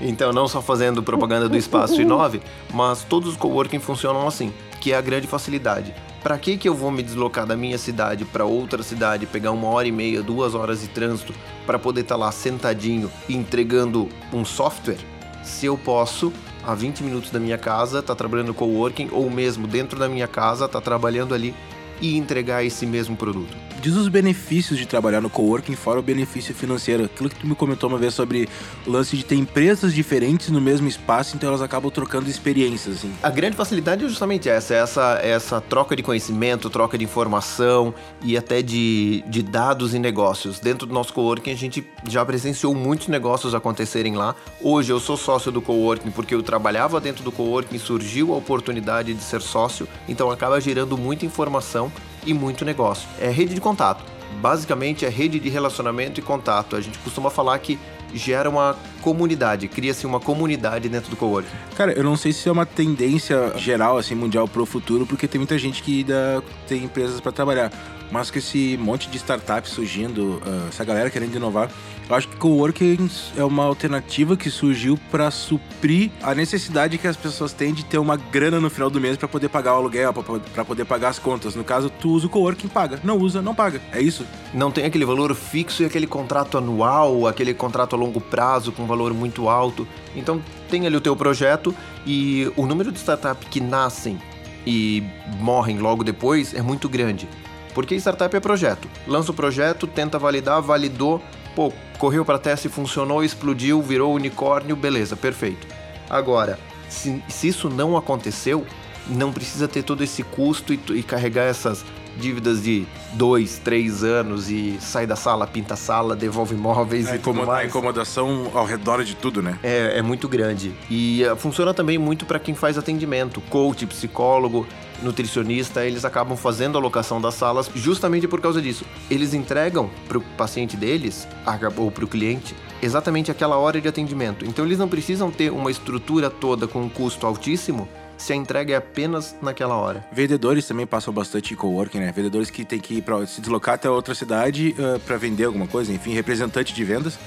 Então, 0.00 0.32
não 0.32 0.48
só 0.48 0.60
fazendo 0.60 1.02
propaganda 1.02 1.48
do 1.48 1.56
Espaço 1.56 1.94
I9, 1.94 2.40
mas 2.72 3.04
todos 3.04 3.30
os 3.30 3.36
coworking 3.36 3.78
funcionam 3.78 4.26
assim, 4.26 4.52
que 4.80 4.92
é 4.92 4.96
a 4.96 5.00
grande 5.00 5.26
facilidade. 5.26 5.94
Para 6.22 6.38
que 6.38 6.56
que 6.56 6.66
eu 6.66 6.74
vou 6.74 6.90
me 6.90 7.02
deslocar 7.02 7.46
da 7.46 7.54
minha 7.54 7.76
cidade 7.76 8.24
para 8.24 8.46
outra 8.46 8.82
cidade, 8.82 9.26
pegar 9.26 9.50
uma 9.50 9.68
hora 9.68 9.86
e 9.86 9.92
meia, 9.92 10.22
duas 10.22 10.54
horas 10.54 10.80
de 10.80 10.88
trânsito 10.88 11.34
para 11.66 11.78
poder 11.78 12.00
estar 12.00 12.14
tá 12.14 12.20
lá 12.20 12.32
sentadinho 12.32 13.10
entregando 13.28 14.08
um 14.32 14.44
software? 14.44 14.98
Se 15.42 15.66
eu 15.66 15.76
posso 15.76 16.32
a 16.66 16.74
20 16.74 17.02
minutos 17.02 17.30
da 17.30 17.38
minha 17.38 17.58
casa, 17.58 18.02
tá 18.02 18.14
trabalhando 18.14 18.54
coworking, 18.54 19.08
ou 19.12 19.28
mesmo 19.30 19.66
dentro 19.66 19.98
da 19.98 20.08
minha 20.08 20.26
casa, 20.26 20.68
tá 20.68 20.80
trabalhando 20.80 21.34
ali 21.34 21.54
e 22.00 22.16
entregar 22.16 22.64
esse 22.64 22.86
mesmo 22.86 23.16
produto. 23.16 23.73
Diz 23.84 23.96
os 23.96 24.08
benefícios 24.08 24.78
de 24.78 24.86
trabalhar 24.86 25.20
no 25.20 25.28
coworking 25.28 25.76
fora 25.76 26.00
o 26.00 26.02
benefício 26.02 26.54
financeiro. 26.54 27.04
Aquilo 27.04 27.28
que 27.28 27.36
tu 27.36 27.46
me 27.46 27.54
comentou 27.54 27.86
uma 27.86 27.98
vez 27.98 28.14
sobre 28.14 28.48
o 28.86 28.90
lance 28.90 29.14
de 29.14 29.22
ter 29.22 29.34
empresas 29.34 29.92
diferentes 29.92 30.48
no 30.48 30.58
mesmo 30.58 30.88
espaço, 30.88 31.36
então 31.36 31.50
elas 31.50 31.60
acabam 31.60 31.90
trocando 31.90 32.30
experiências. 32.30 32.96
Assim. 32.96 33.12
A 33.22 33.28
grande 33.28 33.54
facilidade 33.54 34.02
é 34.02 34.08
justamente 34.08 34.48
essa, 34.48 34.72
essa, 34.72 35.20
essa 35.22 35.60
troca 35.60 35.94
de 35.94 36.02
conhecimento, 36.02 36.70
troca 36.70 36.96
de 36.96 37.04
informação 37.04 37.92
e 38.22 38.38
até 38.38 38.62
de, 38.62 39.22
de 39.26 39.42
dados 39.42 39.92
e 39.92 39.98
negócios. 39.98 40.58
Dentro 40.58 40.86
do 40.86 40.94
nosso 40.94 41.12
coworking 41.12 41.52
a 41.52 41.54
gente 41.54 41.86
já 42.08 42.24
presenciou 42.24 42.74
muitos 42.74 43.08
negócios 43.08 43.54
acontecerem 43.54 44.16
lá. 44.16 44.34
Hoje 44.62 44.94
eu 44.94 44.98
sou 44.98 45.18
sócio 45.18 45.52
do 45.52 45.60
coworking 45.60 46.10
porque 46.10 46.34
eu 46.34 46.42
trabalhava 46.42 46.98
dentro 47.02 47.22
do 47.22 47.30
coworking, 47.30 47.78
surgiu 47.78 48.32
a 48.32 48.38
oportunidade 48.38 49.12
de 49.12 49.22
ser 49.22 49.42
sócio, 49.42 49.86
então 50.08 50.30
acaba 50.30 50.58
gerando 50.58 50.96
muita 50.96 51.26
informação 51.26 51.92
e 52.26 52.34
muito 52.34 52.64
negócio. 52.64 53.08
É 53.20 53.28
rede 53.30 53.54
de 53.54 53.60
contato. 53.60 54.04
Basicamente 54.40 55.04
é 55.04 55.08
rede 55.08 55.38
de 55.38 55.48
relacionamento 55.48 56.20
e 56.20 56.22
contato. 56.22 56.76
A 56.76 56.80
gente 56.80 56.98
costuma 56.98 57.30
falar 57.30 57.58
que 57.58 57.78
gera 58.12 58.48
uma 58.48 58.76
comunidade, 59.04 59.68
cria-se 59.68 60.06
uma 60.06 60.18
comunidade 60.18 60.88
dentro 60.88 61.10
do 61.10 61.16
coworking. 61.16 61.50
Cara, 61.76 61.92
eu 61.92 62.02
não 62.02 62.16
sei 62.16 62.32
se 62.32 62.48
é 62.48 62.52
uma 62.52 62.64
tendência 62.64 63.52
geral, 63.58 63.98
assim, 63.98 64.14
mundial 64.14 64.48
pro 64.48 64.64
futuro, 64.64 65.04
porque 65.04 65.28
tem 65.28 65.38
muita 65.38 65.58
gente 65.58 65.82
que 65.82 65.98
ainda 65.98 66.42
tem 66.66 66.84
empresas 66.84 67.20
para 67.20 67.30
trabalhar. 67.30 67.70
Mas 68.10 68.30
com 68.30 68.38
esse 68.38 68.78
monte 68.80 69.08
de 69.10 69.16
startups 69.18 69.72
surgindo, 69.72 70.40
uh, 70.46 70.68
essa 70.68 70.84
galera 70.84 71.10
querendo 71.10 71.34
inovar, 71.34 71.68
eu 72.08 72.14
acho 72.14 72.28
que 72.28 72.36
coworking 72.36 73.08
é 73.36 73.42
uma 73.42 73.64
alternativa 73.64 74.36
que 74.36 74.50
surgiu 74.50 74.98
para 75.10 75.30
suprir 75.30 76.10
a 76.22 76.34
necessidade 76.34 76.98
que 76.98 77.08
as 77.08 77.16
pessoas 77.16 77.52
têm 77.52 77.72
de 77.72 77.82
ter 77.84 77.98
uma 77.98 78.16
grana 78.16 78.60
no 78.60 78.68
final 78.68 78.90
do 78.90 79.00
mês 79.00 79.16
para 79.16 79.26
poder 79.26 79.48
pagar 79.48 79.72
o 79.74 79.76
aluguel, 79.76 80.12
para 80.12 80.64
poder 80.64 80.84
pagar 80.84 81.08
as 81.08 81.18
contas. 81.18 81.54
No 81.54 81.64
caso, 81.64 81.88
tu 81.88 82.10
usa 82.10 82.26
o 82.26 82.30
coworking, 82.30 82.68
paga. 82.68 83.00
Não 83.02 83.16
usa, 83.16 83.40
não 83.40 83.54
paga. 83.54 83.80
É 83.90 84.02
isso? 84.02 84.26
Não 84.52 84.70
tem 84.70 84.84
aquele 84.84 85.04
valor 85.06 85.34
fixo 85.34 85.82
e 85.82 85.86
aquele 85.86 86.06
contrato 86.06 86.58
anual, 86.58 87.26
aquele 87.26 87.54
contrato 87.54 87.96
a 87.96 87.98
longo 87.98 88.20
prazo 88.20 88.70
com 88.70 88.86
valor 88.94 89.12
muito 89.12 89.48
alto. 89.48 89.86
Então, 90.14 90.40
tem 90.68 90.86
ali 90.86 90.96
o 90.96 91.00
teu 91.00 91.16
projeto 91.16 91.74
e 92.06 92.50
o 92.56 92.66
número 92.66 92.90
de 92.92 92.98
startups 92.98 93.48
que 93.48 93.60
nascem 93.60 94.18
e 94.66 95.02
morrem 95.40 95.78
logo 95.78 96.02
depois 96.02 96.54
é 96.54 96.62
muito 96.62 96.88
grande. 96.88 97.28
Porque 97.74 97.94
startup 97.96 98.34
é 98.34 98.40
projeto. 98.40 98.88
Lança 99.06 99.32
o 99.32 99.34
projeto, 99.34 99.86
tenta 99.86 100.18
validar, 100.18 100.62
validou, 100.62 101.20
pô, 101.54 101.72
correu 101.98 102.24
para 102.24 102.38
teste, 102.38 102.68
funcionou, 102.68 103.24
explodiu, 103.24 103.82
virou 103.82 104.14
unicórnio, 104.14 104.76
beleza, 104.76 105.16
perfeito. 105.16 105.66
Agora, 106.08 106.58
se, 106.88 107.22
se 107.28 107.48
isso 107.48 107.68
não 107.68 107.96
aconteceu, 107.96 108.64
não 109.08 109.32
precisa 109.32 109.66
ter 109.66 109.82
todo 109.82 110.02
esse 110.04 110.22
custo 110.22 110.72
e, 110.72 110.80
e 110.90 111.02
carregar 111.02 111.44
essas 111.44 111.84
dívidas 112.18 112.62
de 112.62 112.86
dois, 113.12 113.60
três 113.62 114.02
anos 114.02 114.50
e 114.50 114.76
sai 114.80 115.06
da 115.06 115.16
sala, 115.16 115.46
pinta 115.46 115.74
a 115.74 115.76
sala, 115.76 116.16
devolve 116.16 116.54
imóveis 116.54 117.08
é, 117.08 117.16
e 117.16 117.18
tudo 117.18 117.44
mais. 117.46 117.64
A 117.64 117.68
incomodação 117.68 118.50
ao 118.54 118.64
redor 118.64 119.04
de 119.04 119.14
tudo, 119.14 119.42
né? 119.42 119.58
É, 119.62 119.98
é 119.98 120.02
muito 120.02 120.28
grande. 120.28 120.74
E 120.90 121.24
uh, 121.24 121.36
funciona 121.36 121.72
também 121.72 121.98
muito 121.98 122.26
para 122.26 122.38
quem 122.38 122.54
faz 122.54 122.78
atendimento, 122.78 123.40
coach, 123.42 123.86
psicólogo, 123.86 124.66
nutricionista, 125.02 125.84
eles 125.84 126.04
acabam 126.04 126.36
fazendo 126.36 126.78
a 126.78 126.80
locação 126.80 127.20
das 127.20 127.34
salas 127.34 127.70
justamente 127.74 128.26
por 128.26 128.40
causa 128.40 128.60
disso. 128.60 128.84
Eles 129.10 129.34
entregam 129.34 129.90
para 130.08 130.18
o 130.18 130.20
paciente 130.20 130.76
deles, 130.76 131.28
ou 131.76 131.90
para 131.90 132.04
o 132.04 132.08
cliente, 132.08 132.54
exatamente 132.82 133.30
aquela 133.30 133.56
hora 133.56 133.80
de 133.80 133.88
atendimento. 133.88 134.44
Então 134.44 134.64
eles 134.64 134.78
não 134.78 134.88
precisam 134.88 135.30
ter 135.30 135.50
uma 135.50 135.70
estrutura 135.70 136.30
toda 136.30 136.66
com 136.66 136.82
um 136.82 136.88
custo 136.88 137.26
altíssimo 137.26 137.88
se 138.16 138.32
a 138.32 138.36
entrega 138.36 138.74
é 138.74 138.76
apenas 138.76 139.36
naquela 139.40 139.76
hora. 139.76 140.04
Vendedores 140.12 140.66
também 140.66 140.86
passam 140.86 141.12
bastante 141.12 141.54
coworking, 141.54 141.98
né? 141.98 142.12
Vendedores 142.12 142.50
que 142.50 142.64
tem 142.64 142.78
que 142.78 142.94
ir 142.94 143.02
para 143.02 143.26
se 143.26 143.40
deslocar 143.40 143.74
até 143.74 143.88
outra 143.88 144.14
cidade 144.14 144.74
uh, 144.78 144.98
para 145.00 145.16
vender 145.16 145.44
alguma 145.44 145.66
coisa, 145.66 145.92
enfim, 145.92 146.12
representante 146.12 146.72
de 146.72 146.84
vendas 146.84 147.18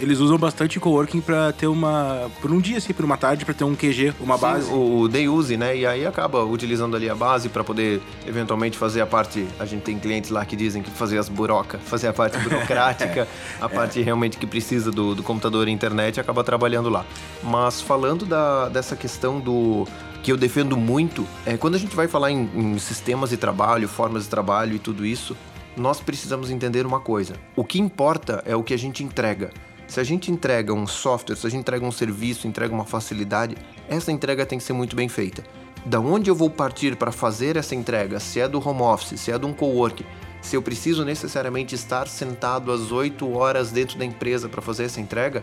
eles 0.00 0.18
usam 0.18 0.38
bastante 0.38 0.80
coworking 0.80 1.20
para 1.20 1.52
ter 1.52 1.66
uma. 1.66 2.30
por 2.40 2.50
um 2.50 2.58
dia, 2.58 2.78
assim, 2.78 2.92
por 2.92 3.04
uma 3.04 3.16
tarde, 3.16 3.44
para 3.44 3.52
ter 3.52 3.64
um 3.64 3.74
QG, 3.74 4.14
uma 4.18 4.36
Sim, 4.36 4.40
base. 4.40 4.72
O 4.72 5.06
day 5.08 5.28
use, 5.28 5.56
né? 5.56 5.76
E 5.76 5.86
aí 5.86 6.06
acaba 6.06 6.42
utilizando 6.42 6.96
ali 6.96 7.08
a 7.08 7.14
base 7.14 7.48
para 7.48 7.62
poder 7.62 8.00
eventualmente 8.26 8.78
fazer 8.78 9.02
a 9.02 9.06
parte. 9.06 9.46
A 9.58 9.66
gente 9.66 9.82
tem 9.82 9.98
clientes 9.98 10.30
lá 10.30 10.44
que 10.44 10.56
dizem 10.56 10.82
que 10.82 10.90
fazer 10.90 11.18
as 11.18 11.28
burocas, 11.28 11.80
fazer 11.84 12.08
a 12.08 12.12
parte 12.12 12.38
burocrática, 12.40 13.28
a 13.60 13.68
parte 13.68 14.00
realmente 14.00 14.38
que 14.38 14.46
precisa 14.46 14.90
do, 14.90 15.14
do 15.14 15.22
computador 15.22 15.68
e 15.68 15.70
internet, 15.70 16.18
acaba 16.18 16.42
trabalhando 16.42 16.88
lá. 16.88 17.04
Mas 17.42 17.80
falando 17.80 18.24
da, 18.24 18.68
dessa 18.70 18.96
questão 18.96 19.38
do 19.38 19.86
que 20.22 20.30
eu 20.30 20.36
defendo 20.36 20.76
muito 20.76 21.26
é 21.46 21.56
quando 21.56 21.74
a 21.74 21.78
gente 21.78 21.96
vai 21.96 22.06
falar 22.06 22.30
em, 22.30 22.48
em, 22.54 22.78
sistemas 22.78 23.30
de 23.30 23.36
trabalho, 23.36 23.88
formas 23.88 24.24
de 24.24 24.28
trabalho 24.28 24.74
e 24.74 24.78
tudo 24.78 25.04
isso, 25.04 25.36
nós 25.76 26.00
precisamos 26.00 26.50
entender 26.50 26.86
uma 26.86 27.00
coisa: 27.00 27.34
o 27.56 27.64
que 27.64 27.80
importa 27.80 28.42
é 28.46 28.54
o 28.54 28.62
que 28.62 28.74
a 28.74 28.78
gente 28.78 29.02
entrega. 29.02 29.50
Se 29.86 29.98
a 29.98 30.04
gente 30.04 30.30
entrega 30.30 30.72
um 30.72 30.86
software, 30.86 31.34
se 31.34 31.46
a 31.46 31.50
gente 31.50 31.62
entrega 31.62 31.84
um 31.84 31.90
serviço, 31.90 32.46
entrega 32.46 32.72
uma 32.72 32.84
facilidade, 32.84 33.56
essa 33.88 34.12
entrega 34.12 34.46
tem 34.46 34.58
que 34.58 34.64
ser 34.64 34.72
muito 34.72 34.94
bem 34.94 35.08
feita. 35.08 35.42
Da 35.84 35.98
onde 35.98 36.30
eu 36.30 36.34
vou 36.34 36.48
partir 36.48 36.94
para 36.94 37.10
fazer 37.10 37.56
essa 37.56 37.74
entrega? 37.74 38.20
Se 38.20 38.38
é 38.38 38.46
do 38.46 38.64
home 38.64 38.82
office, 38.82 39.18
se 39.18 39.32
é 39.32 39.38
de 39.38 39.46
um 39.46 39.52
cowork, 39.52 40.04
se 40.40 40.54
eu 40.54 40.62
preciso 40.62 41.04
necessariamente 41.04 41.74
estar 41.74 42.06
sentado 42.06 42.70
às 42.70 42.92
8 42.92 43.36
horas 43.36 43.72
dentro 43.72 43.98
da 43.98 44.04
empresa 44.04 44.48
para 44.48 44.62
fazer 44.62 44.84
essa 44.84 45.00
entrega, 45.00 45.42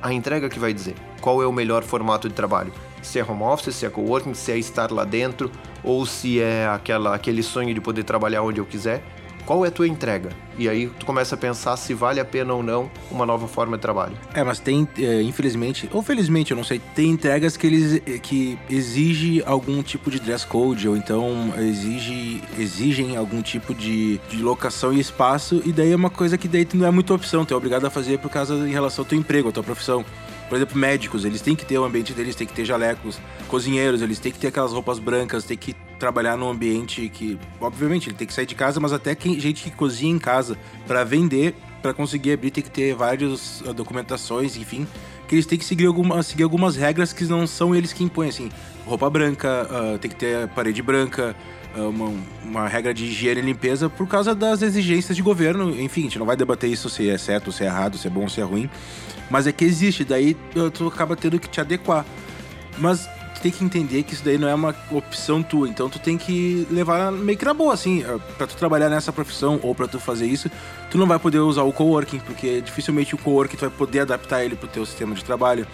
a 0.00 0.12
entrega 0.12 0.48
que 0.48 0.58
vai 0.58 0.72
dizer 0.72 0.94
qual 1.20 1.42
é 1.42 1.46
o 1.46 1.52
melhor 1.52 1.82
formato 1.82 2.28
de 2.28 2.34
trabalho. 2.34 2.72
Se 3.02 3.18
é 3.18 3.24
home 3.24 3.42
office, 3.42 3.74
se 3.74 3.86
é 3.86 3.90
coworking, 3.90 4.34
se 4.34 4.52
é 4.52 4.58
estar 4.58 4.90
lá 4.90 5.04
dentro, 5.04 5.50
ou 5.82 6.04
se 6.04 6.40
é 6.40 6.66
aquela, 6.66 7.14
aquele 7.14 7.42
sonho 7.42 7.74
de 7.74 7.80
poder 7.80 8.04
trabalhar 8.04 8.42
onde 8.42 8.60
eu 8.60 8.66
quiser. 8.66 9.02
Qual 9.48 9.64
é 9.64 9.68
a 9.68 9.70
tua 9.70 9.88
entrega? 9.88 10.28
E 10.58 10.68
aí 10.68 10.90
tu 10.98 11.06
começa 11.06 11.34
a 11.34 11.38
pensar 11.38 11.74
se 11.78 11.94
vale 11.94 12.20
a 12.20 12.24
pena 12.24 12.52
ou 12.52 12.62
não 12.62 12.90
uma 13.10 13.24
nova 13.24 13.48
forma 13.48 13.78
de 13.78 13.80
trabalho. 13.80 14.12
É, 14.34 14.44
mas 14.44 14.60
tem, 14.60 14.86
é, 14.98 15.22
infelizmente, 15.22 15.88
ou 15.90 16.02
felizmente, 16.02 16.50
eu 16.50 16.56
não 16.56 16.62
sei, 16.64 16.78
tem 16.94 17.08
entregas 17.08 17.56
que 17.56 17.66
eles 17.66 18.02
que 18.20 18.58
exige 18.68 19.42
algum 19.46 19.82
tipo 19.82 20.10
de 20.10 20.20
dress 20.20 20.46
code, 20.46 20.86
ou 20.86 20.94
então 20.94 21.50
exige, 21.56 22.42
exigem 22.58 23.16
algum 23.16 23.40
tipo 23.40 23.72
de, 23.74 24.18
de 24.28 24.36
locação 24.42 24.92
e 24.92 25.00
espaço, 25.00 25.62
e 25.64 25.72
daí 25.72 25.92
é 25.92 25.96
uma 25.96 26.10
coisa 26.10 26.36
que 26.36 26.46
daí 26.46 26.68
não 26.74 26.86
é 26.86 26.90
muita 26.90 27.14
opção, 27.14 27.42
tu 27.42 27.54
é 27.54 27.56
obrigado 27.56 27.86
a 27.86 27.90
fazer 27.90 28.18
por 28.18 28.30
causa 28.30 28.52
em 28.54 28.70
relação 28.70 29.02
ao 29.02 29.08
teu 29.08 29.18
emprego, 29.18 29.48
à 29.48 29.52
tua 29.52 29.62
profissão. 29.62 30.04
Por 30.48 30.56
exemplo, 30.56 30.78
médicos, 30.78 31.24
eles 31.24 31.42
têm 31.42 31.54
que 31.54 31.64
ter 31.64 31.78
o 31.78 31.84
ambiente 31.84 32.12
deles, 32.12 32.34
tem 32.34 32.46
que 32.46 32.54
ter 32.54 32.64
jalecos. 32.64 33.20
Cozinheiros, 33.48 34.00
eles 34.00 34.18
têm 34.18 34.32
que 34.32 34.38
ter 34.38 34.48
aquelas 34.48 34.72
roupas 34.72 34.98
brancas, 34.98 35.44
tem 35.44 35.56
que 35.56 35.74
trabalhar 35.98 36.36
num 36.36 36.48
ambiente 36.48 37.08
que, 37.08 37.38
obviamente, 37.60 38.08
ele 38.08 38.16
tem 38.16 38.26
que 38.26 38.32
sair 38.32 38.46
de 38.46 38.54
casa, 38.54 38.80
mas 38.80 38.92
até 38.92 39.14
quem, 39.14 39.38
gente 39.38 39.64
que 39.64 39.70
cozinha 39.70 40.14
em 40.14 40.18
casa 40.18 40.56
para 40.86 41.04
vender, 41.04 41.54
para 41.82 41.92
conseguir 41.92 42.32
abrir, 42.32 42.50
tem 42.50 42.62
que 42.62 42.70
ter 42.70 42.94
várias 42.94 43.62
ah, 43.66 43.72
documentações, 43.72 44.56
enfim. 44.56 44.86
que 45.26 45.34
eles 45.34 45.44
têm 45.44 45.58
que 45.58 45.64
seguir, 45.64 45.86
alguma, 45.86 46.22
seguir 46.22 46.44
algumas 46.44 46.76
regras 46.76 47.12
que 47.12 47.24
não 47.24 47.46
são 47.46 47.74
eles 47.74 47.92
que 47.92 48.02
impõem, 48.02 48.28
assim. 48.28 48.48
Roupa 48.86 49.10
branca, 49.10 49.68
uh, 49.70 49.98
tem 49.98 50.10
que 50.10 50.16
ter 50.16 50.48
parede 50.48 50.80
branca, 50.80 51.36
uma, 51.80 52.12
uma, 52.44 52.68
regra 52.68 52.92
de 52.92 53.04
higiene 53.04 53.40
e 53.40 53.44
limpeza 53.44 53.88
por 53.88 54.06
causa 54.06 54.34
das 54.34 54.62
exigências 54.62 55.16
de 55.16 55.22
governo. 55.22 55.70
Enfim, 55.80 56.02
a 56.02 56.04
gente 56.04 56.18
não 56.18 56.26
vai 56.26 56.36
debater 56.36 56.70
isso 56.70 56.88
se 56.88 57.08
é 57.08 57.18
certo, 57.18 57.52
se 57.52 57.62
é 57.62 57.66
errado, 57.66 57.98
se 57.98 58.06
é 58.06 58.10
bom, 58.10 58.28
se 58.28 58.40
é 58.40 58.44
ruim. 58.44 58.68
Mas 59.30 59.46
é 59.46 59.52
que 59.52 59.64
existe, 59.64 60.04
daí 60.04 60.36
tu 60.74 60.88
acaba 60.88 61.14
tendo 61.16 61.38
que 61.38 61.48
te 61.48 61.60
adequar. 61.60 62.04
Mas 62.78 63.08
tu 63.34 63.40
tem 63.42 63.52
que 63.52 63.64
entender 63.64 64.02
que 64.02 64.14
isso 64.14 64.24
daí 64.24 64.36
não 64.36 64.48
é 64.48 64.54
uma 64.54 64.74
opção 64.90 65.42
tua. 65.42 65.68
Então 65.68 65.88
tu 65.88 65.98
tem 65.98 66.18
que 66.18 66.66
levar 66.70 67.12
meio 67.12 67.38
que 67.38 67.44
na 67.44 67.54
boa, 67.54 67.74
assim. 67.74 68.04
Pra 68.36 68.46
tu 68.46 68.56
trabalhar 68.56 68.88
nessa 68.88 69.12
profissão 69.12 69.60
ou 69.62 69.74
pra 69.74 69.86
tu 69.86 69.98
fazer 69.98 70.26
isso, 70.26 70.50
tu 70.90 70.98
não 70.98 71.06
vai 71.06 71.18
poder 71.18 71.38
usar 71.38 71.62
o 71.62 71.72
coworking, 71.72 72.18
porque 72.20 72.60
dificilmente 72.60 73.14
o 73.14 73.18
coworking 73.18 73.56
tu 73.56 73.60
vai 73.60 73.70
poder 73.70 74.00
adaptar 74.00 74.44
ele 74.44 74.56
pro 74.56 74.68
teu 74.68 74.84
sistema 74.84 75.14
de 75.14 75.24
trabalho. 75.24 75.66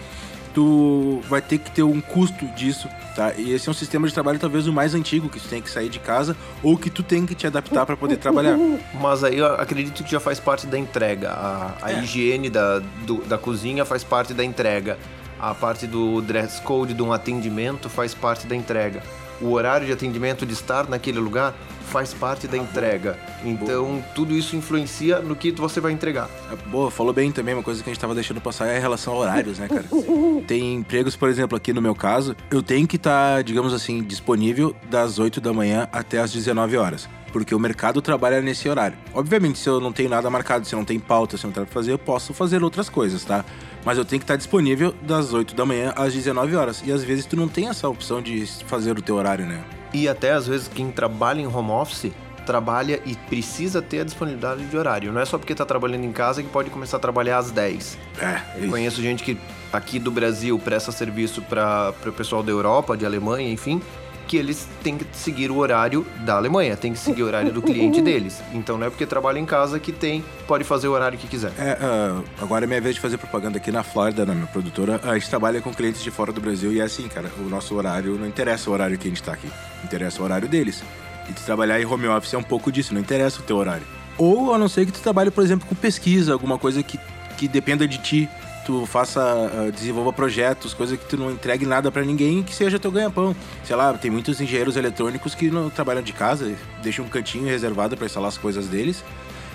Tu 0.55 1.21
vai 1.27 1.41
ter 1.41 1.57
que 1.57 1.69
ter 1.69 1.83
um 1.83 1.99
custo 1.99 2.45
disso, 2.47 2.87
tá? 3.13 3.33
E 3.33 3.51
esse 3.51 3.67
é 3.67 3.71
um 3.71 3.75
sistema 3.75 4.07
de 4.07 4.13
trabalho 4.13 4.39
talvez 4.39 4.65
o 4.67 4.73
mais 4.73 4.95
antigo, 4.95 5.27
que 5.27 5.37
tu 5.37 5.49
tem 5.49 5.61
que 5.61 5.69
sair 5.69 5.89
de 5.89 5.99
casa 5.99 6.35
ou 6.63 6.77
que 6.77 6.89
tu 6.89 7.03
tem 7.03 7.25
que 7.25 7.35
te 7.35 7.45
adaptar 7.45 7.85
para 7.85 7.97
poder 7.97 8.15
trabalhar. 8.15 8.57
Mas 8.99 9.23
aí 9.23 9.37
eu 9.37 9.47
acredito 9.55 10.01
que 10.01 10.09
já 10.09 10.19
faz 10.19 10.39
parte 10.39 10.65
da 10.65 10.79
entrega. 10.79 11.31
A, 11.31 11.73
a 11.81 11.91
é. 11.91 11.99
higiene 11.99 12.49
da, 12.49 12.79
do, 13.05 13.17
da 13.25 13.37
cozinha 13.37 13.83
faz 13.83 14.01
parte 14.01 14.33
da 14.33 14.45
entrega. 14.45 14.97
A 15.37 15.53
parte 15.53 15.85
do 15.85 16.21
dress 16.21 16.61
code, 16.61 16.93
de 16.93 17.03
um 17.03 17.11
atendimento, 17.11 17.89
faz 17.89 18.13
parte 18.13 18.47
da 18.47 18.55
entrega. 18.55 19.03
O 19.41 19.51
horário 19.51 19.85
de 19.85 19.93
atendimento 19.93 20.45
de 20.45 20.53
estar 20.53 20.87
naquele 20.87 21.19
lugar 21.19 21.53
faz 21.85 22.13
parte 22.13 22.47
da 22.47 22.57
entrega. 22.57 23.17
Então, 23.43 23.85
Boa. 23.85 24.01
tudo 24.15 24.33
isso 24.33 24.55
influencia 24.55 25.19
no 25.19 25.35
que 25.35 25.51
você 25.51 25.79
vai 25.79 25.91
entregar. 25.91 26.29
É, 26.51 26.55
boa, 26.69 26.89
falou 26.89 27.13
bem 27.13 27.31
também. 27.31 27.53
Uma 27.53 27.63
coisa 27.63 27.83
que 27.83 27.89
a 27.89 27.93
gente 27.93 28.01
tava 28.01 28.15
deixando 28.15 28.41
passar 28.41 28.67
é 28.67 28.77
a 28.77 28.79
relação 28.79 29.13
a 29.13 29.17
horários, 29.17 29.59
né, 29.59 29.67
cara? 29.67 29.85
Tem 30.47 30.73
empregos, 30.75 31.15
por 31.15 31.29
exemplo, 31.29 31.55
aqui 31.55 31.71
no 31.71 31.81
meu 31.81 31.95
caso, 31.95 32.35
eu 32.51 32.61
tenho 32.61 32.87
que 32.87 32.95
estar, 32.95 33.37
tá, 33.37 33.41
digamos 33.41 33.73
assim, 33.73 34.03
disponível 34.03 34.75
das 34.89 35.19
8 35.19 35.39
da 35.39 35.53
manhã 35.53 35.87
até 35.91 36.19
as 36.19 36.31
19 36.31 36.77
horas 36.77 37.07
porque 37.35 37.53
o 37.53 37.59
mercado 37.59 38.01
trabalha 38.01 38.41
nesse 38.41 38.69
horário. 38.69 38.97
Obviamente, 39.13 39.59
se 39.59 39.67
eu 39.67 39.81
não 39.81 39.91
tenho 39.91 40.07
nada 40.07 40.29
marcado, 40.29 40.65
se 40.65 40.73
não 40.73 40.85
tem 40.85 40.97
pauta, 40.97 41.35
se 41.35 41.43
eu 41.43 41.49
não 41.49 41.53
tenho 41.53 41.67
fazer, 41.67 41.91
eu 41.91 41.99
posso 41.99 42.33
fazer 42.33 42.63
outras 42.63 42.87
coisas, 42.87 43.25
tá? 43.25 43.43
Mas 43.83 43.97
eu 43.97 44.05
tenho 44.05 44.21
que 44.21 44.23
estar 44.23 44.37
disponível 44.37 44.95
das 45.01 45.33
8 45.33 45.53
da 45.53 45.65
manhã 45.65 45.91
às 45.97 46.13
19 46.13 46.55
horas. 46.55 46.81
E 46.85 46.93
às 46.93 47.03
vezes 47.03 47.25
tu 47.25 47.35
não 47.35 47.49
tem 47.49 47.67
essa 47.67 47.89
opção 47.89 48.21
de 48.21 48.45
fazer 48.65 48.97
o 48.97 49.01
teu 49.01 49.15
horário, 49.15 49.45
né? 49.45 49.61
E 49.93 50.07
até 50.07 50.31
às 50.31 50.47
vezes 50.47 50.69
quem 50.73 50.89
trabalha 50.89 51.41
em 51.41 51.45
home 51.45 51.71
office 51.71 52.09
trabalha 52.45 53.01
e 53.05 53.15
precisa 53.15 53.81
ter 53.81 53.99
a 53.99 54.03
disponibilidade 54.05 54.65
de 54.65 54.77
horário. 54.77 55.11
Não 55.11 55.19
é 55.19 55.25
só 55.25 55.37
porque 55.37 55.51
está 55.51 55.65
trabalhando 55.65 56.05
em 56.05 56.13
casa 56.13 56.41
que 56.41 56.47
pode 56.47 56.69
começar 56.69 56.95
a 56.95 56.99
trabalhar 57.01 57.39
às 57.39 57.51
10. 57.51 57.97
É, 58.21 58.63
Eu 58.63 58.69
conheço 58.69 59.01
gente 59.01 59.25
que 59.25 59.37
aqui 59.73 59.99
do 59.99 60.09
Brasil 60.09 60.57
presta 60.57 60.89
serviço 60.89 61.41
para 61.41 61.93
o 62.05 62.13
pessoal 62.13 62.41
da 62.41 62.51
Europa, 62.51 62.95
de 62.95 63.05
Alemanha, 63.05 63.51
enfim, 63.51 63.81
que 64.27 64.37
eles 64.37 64.67
têm 64.83 64.97
que 64.97 65.05
seguir 65.13 65.51
o 65.51 65.57
horário 65.57 66.05
da 66.25 66.35
Alemanha, 66.35 66.75
tem 66.75 66.93
que 66.93 66.99
seguir 66.99 67.23
o 67.23 67.27
horário 67.27 67.51
do 67.51 67.61
cliente 67.61 68.01
deles. 68.03 68.41
Então 68.53 68.77
não 68.77 68.87
é 68.87 68.89
porque 68.89 69.05
trabalha 69.05 69.39
em 69.39 69.45
casa 69.45 69.79
que 69.79 69.91
tem, 69.91 70.23
pode 70.47 70.63
fazer 70.63 70.87
o 70.87 70.91
horário 70.91 71.17
que 71.17 71.27
quiser. 71.27 71.51
É, 71.57 71.73
uh, 71.73 72.23
agora 72.41 72.65
é 72.65 72.67
minha 72.67 72.81
vez 72.81 72.95
de 72.95 73.01
fazer 73.01 73.17
propaganda 73.17 73.57
aqui 73.57 73.71
na 73.71 73.83
Flórida, 73.83 74.25
na 74.25 74.33
minha 74.33 74.47
produtora. 74.47 74.99
A 75.03 75.13
gente 75.13 75.29
trabalha 75.29 75.61
com 75.61 75.73
clientes 75.73 76.03
de 76.03 76.11
fora 76.11 76.31
do 76.31 76.41
Brasil 76.41 76.71
e 76.71 76.79
é 76.79 76.83
assim, 76.83 77.07
cara, 77.07 77.31
o 77.39 77.49
nosso 77.49 77.75
horário 77.75 78.17
não 78.17 78.27
interessa 78.27 78.69
o 78.69 78.73
horário 78.73 78.97
que 78.97 79.07
a 79.07 79.09
gente 79.09 79.23
tá 79.23 79.33
aqui, 79.33 79.49
interessa 79.83 80.21
o 80.21 80.25
horário 80.25 80.47
deles. 80.47 80.83
E 81.29 81.33
tu 81.33 81.41
trabalhar 81.43 81.81
em 81.81 81.85
home 81.85 82.07
office 82.07 82.33
é 82.33 82.37
um 82.37 82.43
pouco 82.43 82.71
disso, 82.71 82.93
não 82.93 83.01
interessa 83.01 83.39
o 83.39 83.43
teu 83.43 83.57
horário. 83.57 83.85
Ou 84.17 84.53
a 84.53 84.57
não 84.57 84.67
ser 84.67 84.85
que 84.85 84.91
tu 84.91 85.01
trabalhe, 85.01 85.31
por 85.31 85.43
exemplo, 85.43 85.67
com 85.67 85.75
pesquisa, 85.75 86.31
alguma 86.33 86.57
coisa 86.57 86.81
que, 86.81 86.99
que 87.37 87.47
dependa 87.47 87.87
de 87.87 87.97
ti 87.97 88.29
tu 88.65 88.85
faça, 88.85 89.21
uh, 89.21 89.71
desenvolva 89.71 90.11
projetos, 90.11 90.73
coisas 90.73 90.99
que 90.99 91.05
tu 91.05 91.15
não 91.15 91.31
entregue 91.31 91.65
nada 91.65 91.91
para 91.91 92.03
ninguém 92.03 92.41
que 92.41 92.53
seja 92.53 92.79
teu 92.79 92.91
ganha-pão. 92.91 93.35
Sei 93.63 93.75
lá, 93.75 93.93
tem 93.93 94.09
muitos 94.09 94.41
engenheiros 94.41 94.75
eletrônicos 94.75 95.35
que 95.35 95.51
não 95.51 95.69
trabalham 95.69 96.01
de 96.01 96.11
casa, 96.11 96.53
deixam 96.81 97.05
um 97.05 97.07
cantinho 97.07 97.45
reservado 97.45 97.95
para 97.95 98.07
instalar 98.07 98.29
as 98.29 98.37
coisas 98.37 98.67
deles. 98.67 99.03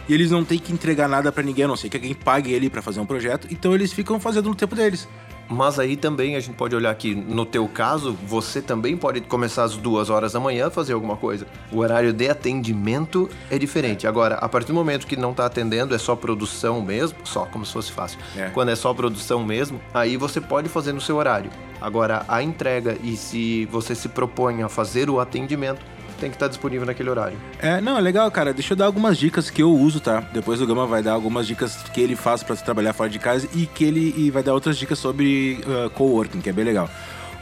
E 0.09 0.15
eles 0.15 0.31
não 0.31 0.45
têm 0.45 0.59
que 0.59 0.73
entregar 0.73 1.09
nada 1.09 1.31
para 1.31 1.43
ninguém, 1.43 1.65
a 1.65 1.69
não 1.69 1.77
ser 1.77 1.89
que 1.89 1.97
alguém 1.97 2.15
pague 2.15 2.53
ele 2.53 2.71
para 2.71 2.81
fazer 2.81 3.01
um 3.01 3.07
projeto. 3.07 3.49
Então 3.51 3.75
eles 3.75 3.93
ficam 3.93 4.19
fazendo 4.19 4.49
no 4.49 4.55
tempo 4.55 4.75
deles. 4.75 5.09
Mas 5.51 5.81
aí 5.81 5.97
também 5.97 6.37
a 6.37 6.41
gente 6.41 6.55
pode 6.55 6.77
olhar 6.77 6.95
que 6.95 7.13
no 7.13 7.45
teu 7.45 7.67
caso, 7.67 8.17
você 8.25 8.63
também 8.63 8.97
pode 8.97 9.21
começar 9.23 9.65
às 9.65 9.77
duas 9.77 10.09
horas 10.09 10.33
da 10.33 10.39
manhã 10.39 10.69
a 10.69 10.71
fazer 10.71 10.93
alguma 10.93 11.17
coisa. 11.17 11.45
O 11.73 11.79
horário 11.79 12.13
de 12.13 12.29
atendimento 12.29 13.29
é 13.51 13.59
diferente. 13.59 14.07
Agora, 14.07 14.37
a 14.37 14.49
partir 14.49 14.69
do 14.69 14.75
momento 14.75 15.09
que 15.09 15.17
não 15.17 15.33
está 15.33 15.47
atendendo, 15.47 15.93
é 15.93 15.99
só 15.99 16.15
produção 16.15 16.81
mesmo, 16.81 17.19
só 17.25 17.47
como 17.47 17.67
se 17.67 17.73
fosse 17.73 17.91
fácil. 17.91 18.21
É. 18.37 18.51
Quando 18.51 18.71
é 18.71 18.77
só 18.77 18.95
produção 18.95 19.45
mesmo, 19.45 19.81
aí 19.93 20.17
você 20.17 20.41
pode 20.41 20.69
fazer 20.69 20.93
no 20.93 21.01
seu 21.01 21.17
horário. 21.17 21.51
Agora, 21.81 22.25
a 22.29 22.43
entrega 22.43 22.97
e 23.03 23.17
se 23.17 23.67
você 23.67 23.95
se 23.95 24.09
propõe 24.09 24.63
a 24.63 24.69
fazer 24.69 25.11
o 25.11 25.19
atendimento, 25.19 25.81
tem 26.21 26.31
que 26.31 26.37
estar 26.37 26.49
disponível 26.49 26.87
naquele 26.87 27.09
horário. 27.09 27.37
É, 27.59 27.81
não, 27.81 27.97
é 27.97 28.01
legal, 28.01 28.31
cara. 28.31 28.53
Deixa 28.53 28.75
eu 28.75 28.77
dar 28.77 28.87
algumas 28.87 29.17
dicas 29.19 29.49
que 29.51 29.63
eu 29.63 29.73
uso, 29.73 29.99
tá? 29.99 30.23
Depois 30.33 30.61
o 30.61 30.67
Gama 30.67 30.87
vai 30.87 31.03
dar 31.03 31.13
algumas 31.13 31.47
dicas 31.47 31.77
que 31.95 32.01
ele 32.01 32.15
faz 32.15 32.43
para 32.43 32.55
trabalhar 32.57 32.93
fora 32.93 33.09
de 33.09 33.19
casa 33.19 33.49
e 33.55 33.67
que 33.67 33.85
ele 33.85 34.15
e 34.17 34.31
vai 34.31 34.43
dar 34.43 34.53
outras 34.53 34.77
dicas 34.77 34.99
sobre 34.99 35.59
uh, 35.65 35.91
coworking, 35.91 36.41
que 36.41 36.51
é 36.51 36.53
bem 36.53 36.65
legal. 36.65 36.89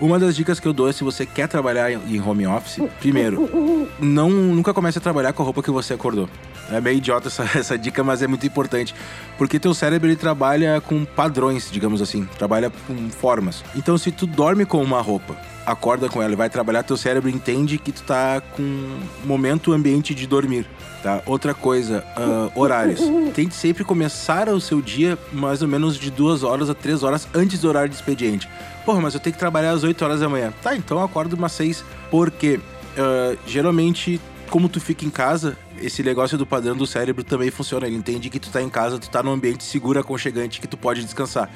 Uma 0.00 0.16
das 0.16 0.36
dicas 0.36 0.60
que 0.60 0.68
eu 0.68 0.72
dou 0.72 0.88
é 0.88 0.92
se 0.92 1.02
você 1.02 1.26
quer 1.26 1.48
trabalhar 1.48 1.90
em 1.90 2.20
home 2.20 2.46
office, 2.46 2.80
primeiro, 3.00 3.88
não 3.98 4.30
nunca 4.30 4.72
comece 4.72 4.98
a 4.98 5.00
trabalhar 5.00 5.32
com 5.32 5.42
a 5.42 5.44
roupa 5.44 5.60
que 5.60 5.72
você 5.72 5.92
acordou. 5.92 6.28
É 6.70 6.80
meio 6.80 6.98
idiota 6.98 7.26
essa, 7.26 7.42
essa 7.58 7.76
dica, 7.76 8.04
mas 8.04 8.22
é 8.22 8.28
muito 8.28 8.46
importante. 8.46 8.94
Porque 9.36 9.58
teu 9.58 9.74
cérebro 9.74 10.08
ele 10.08 10.14
trabalha 10.14 10.80
com 10.80 11.04
padrões, 11.04 11.68
digamos 11.68 12.00
assim, 12.00 12.28
trabalha 12.38 12.70
com 12.70 13.10
formas. 13.10 13.64
Então 13.74 13.98
se 13.98 14.12
tu 14.12 14.24
dorme 14.24 14.64
com 14.64 14.80
uma 14.80 15.00
roupa 15.00 15.36
acorda 15.70 16.08
com 16.08 16.22
ela 16.22 16.32
e 16.32 16.36
vai 16.36 16.48
trabalhar, 16.48 16.82
teu 16.82 16.96
cérebro 16.96 17.28
entende 17.28 17.78
que 17.78 17.92
tu 17.92 18.02
tá 18.02 18.40
com 18.40 18.98
momento 19.24 19.72
ambiente 19.72 20.14
de 20.14 20.26
dormir, 20.26 20.66
tá? 21.02 21.22
Outra 21.26 21.54
coisa, 21.54 22.04
uh, 22.16 22.58
horários. 22.58 23.00
Tente 23.34 23.54
sempre 23.54 23.84
começar 23.84 24.48
o 24.48 24.60
seu 24.60 24.80
dia 24.80 25.18
mais 25.32 25.60
ou 25.62 25.68
menos 25.68 25.96
de 25.96 26.10
duas 26.10 26.42
horas 26.42 26.70
a 26.70 26.74
três 26.74 27.02
horas 27.02 27.28
antes 27.34 27.60
do 27.60 27.68
horário 27.68 27.90
de 27.90 27.96
expediente. 27.96 28.48
Porra, 28.84 29.02
mas 29.02 29.12
eu 29.12 29.20
tenho 29.20 29.34
que 29.34 29.38
trabalhar 29.38 29.72
às 29.72 29.84
8 29.84 30.02
horas 30.02 30.20
da 30.20 30.28
manhã. 30.30 30.50
Tá, 30.62 30.74
então 30.74 31.02
acordo 31.02 31.36
umas 31.36 31.52
6, 31.52 31.84
porque 32.10 32.56
uh, 32.56 33.38
geralmente 33.46 34.18
como 34.48 34.68
tu 34.68 34.80
fica 34.80 35.04
em 35.04 35.10
casa, 35.10 35.56
esse 35.80 36.02
negócio 36.02 36.36
do 36.36 36.46
padrão 36.46 36.76
do 36.76 36.86
cérebro 36.86 37.22
também 37.22 37.50
funciona. 37.50 37.86
Ele 37.86 37.96
entende 37.96 38.28
que 38.30 38.38
tu 38.38 38.50
tá 38.50 38.60
em 38.60 38.68
casa, 38.68 38.98
tu 38.98 39.08
tá 39.08 39.22
num 39.22 39.32
ambiente 39.32 39.62
seguro, 39.64 39.98
aconchegante, 39.98 40.60
que 40.60 40.66
tu 40.66 40.76
pode 40.76 41.04
descansar. 41.04 41.50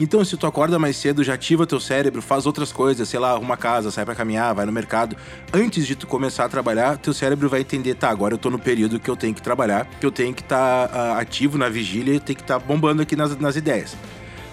Então, 0.00 0.24
se 0.24 0.36
tu 0.36 0.46
acorda 0.46 0.78
mais 0.78 0.96
cedo, 0.96 1.22
já 1.22 1.34
ativa 1.34 1.66
teu 1.66 1.78
cérebro, 1.78 2.20
faz 2.20 2.46
outras 2.46 2.72
coisas, 2.72 3.08
sei 3.08 3.20
lá, 3.20 3.32
arruma 3.32 3.56
casa, 3.56 3.90
sai 3.90 4.04
para 4.04 4.14
caminhar, 4.14 4.54
vai 4.54 4.66
no 4.66 4.72
mercado. 4.72 5.16
Antes 5.52 5.86
de 5.86 5.94
tu 5.94 6.06
começar 6.06 6.44
a 6.44 6.48
trabalhar, 6.48 6.96
teu 6.98 7.12
cérebro 7.12 7.48
vai 7.48 7.60
entender, 7.60 7.94
tá, 7.94 8.08
agora 8.08 8.34
eu 8.34 8.38
tô 8.38 8.50
no 8.50 8.58
período 8.58 8.98
que 8.98 9.10
eu 9.10 9.16
tenho 9.16 9.34
que 9.34 9.42
trabalhar, 9.42 9.86
que 10.00 10.06
eu 10.06 10.10
tenho 10.10 10.34
que 10.34 10.42
estar 10.42 10.88
tá, 10.88 11.14
uh, 11.14 11.18
ativo 11.18 11.58
na 11.58 11.68
vigília, 11.68 12.14
eu 12.14 12.20
tenho 12.20 12.36
que 12.36 12.42
estar 12.42 12.58
tá 12.58 12.66
bombando 12.66 13.02
aqui 13.02 13.14
nas, 13.14 13.36
nas 13.38 13.56
ideias. 13.56 13.96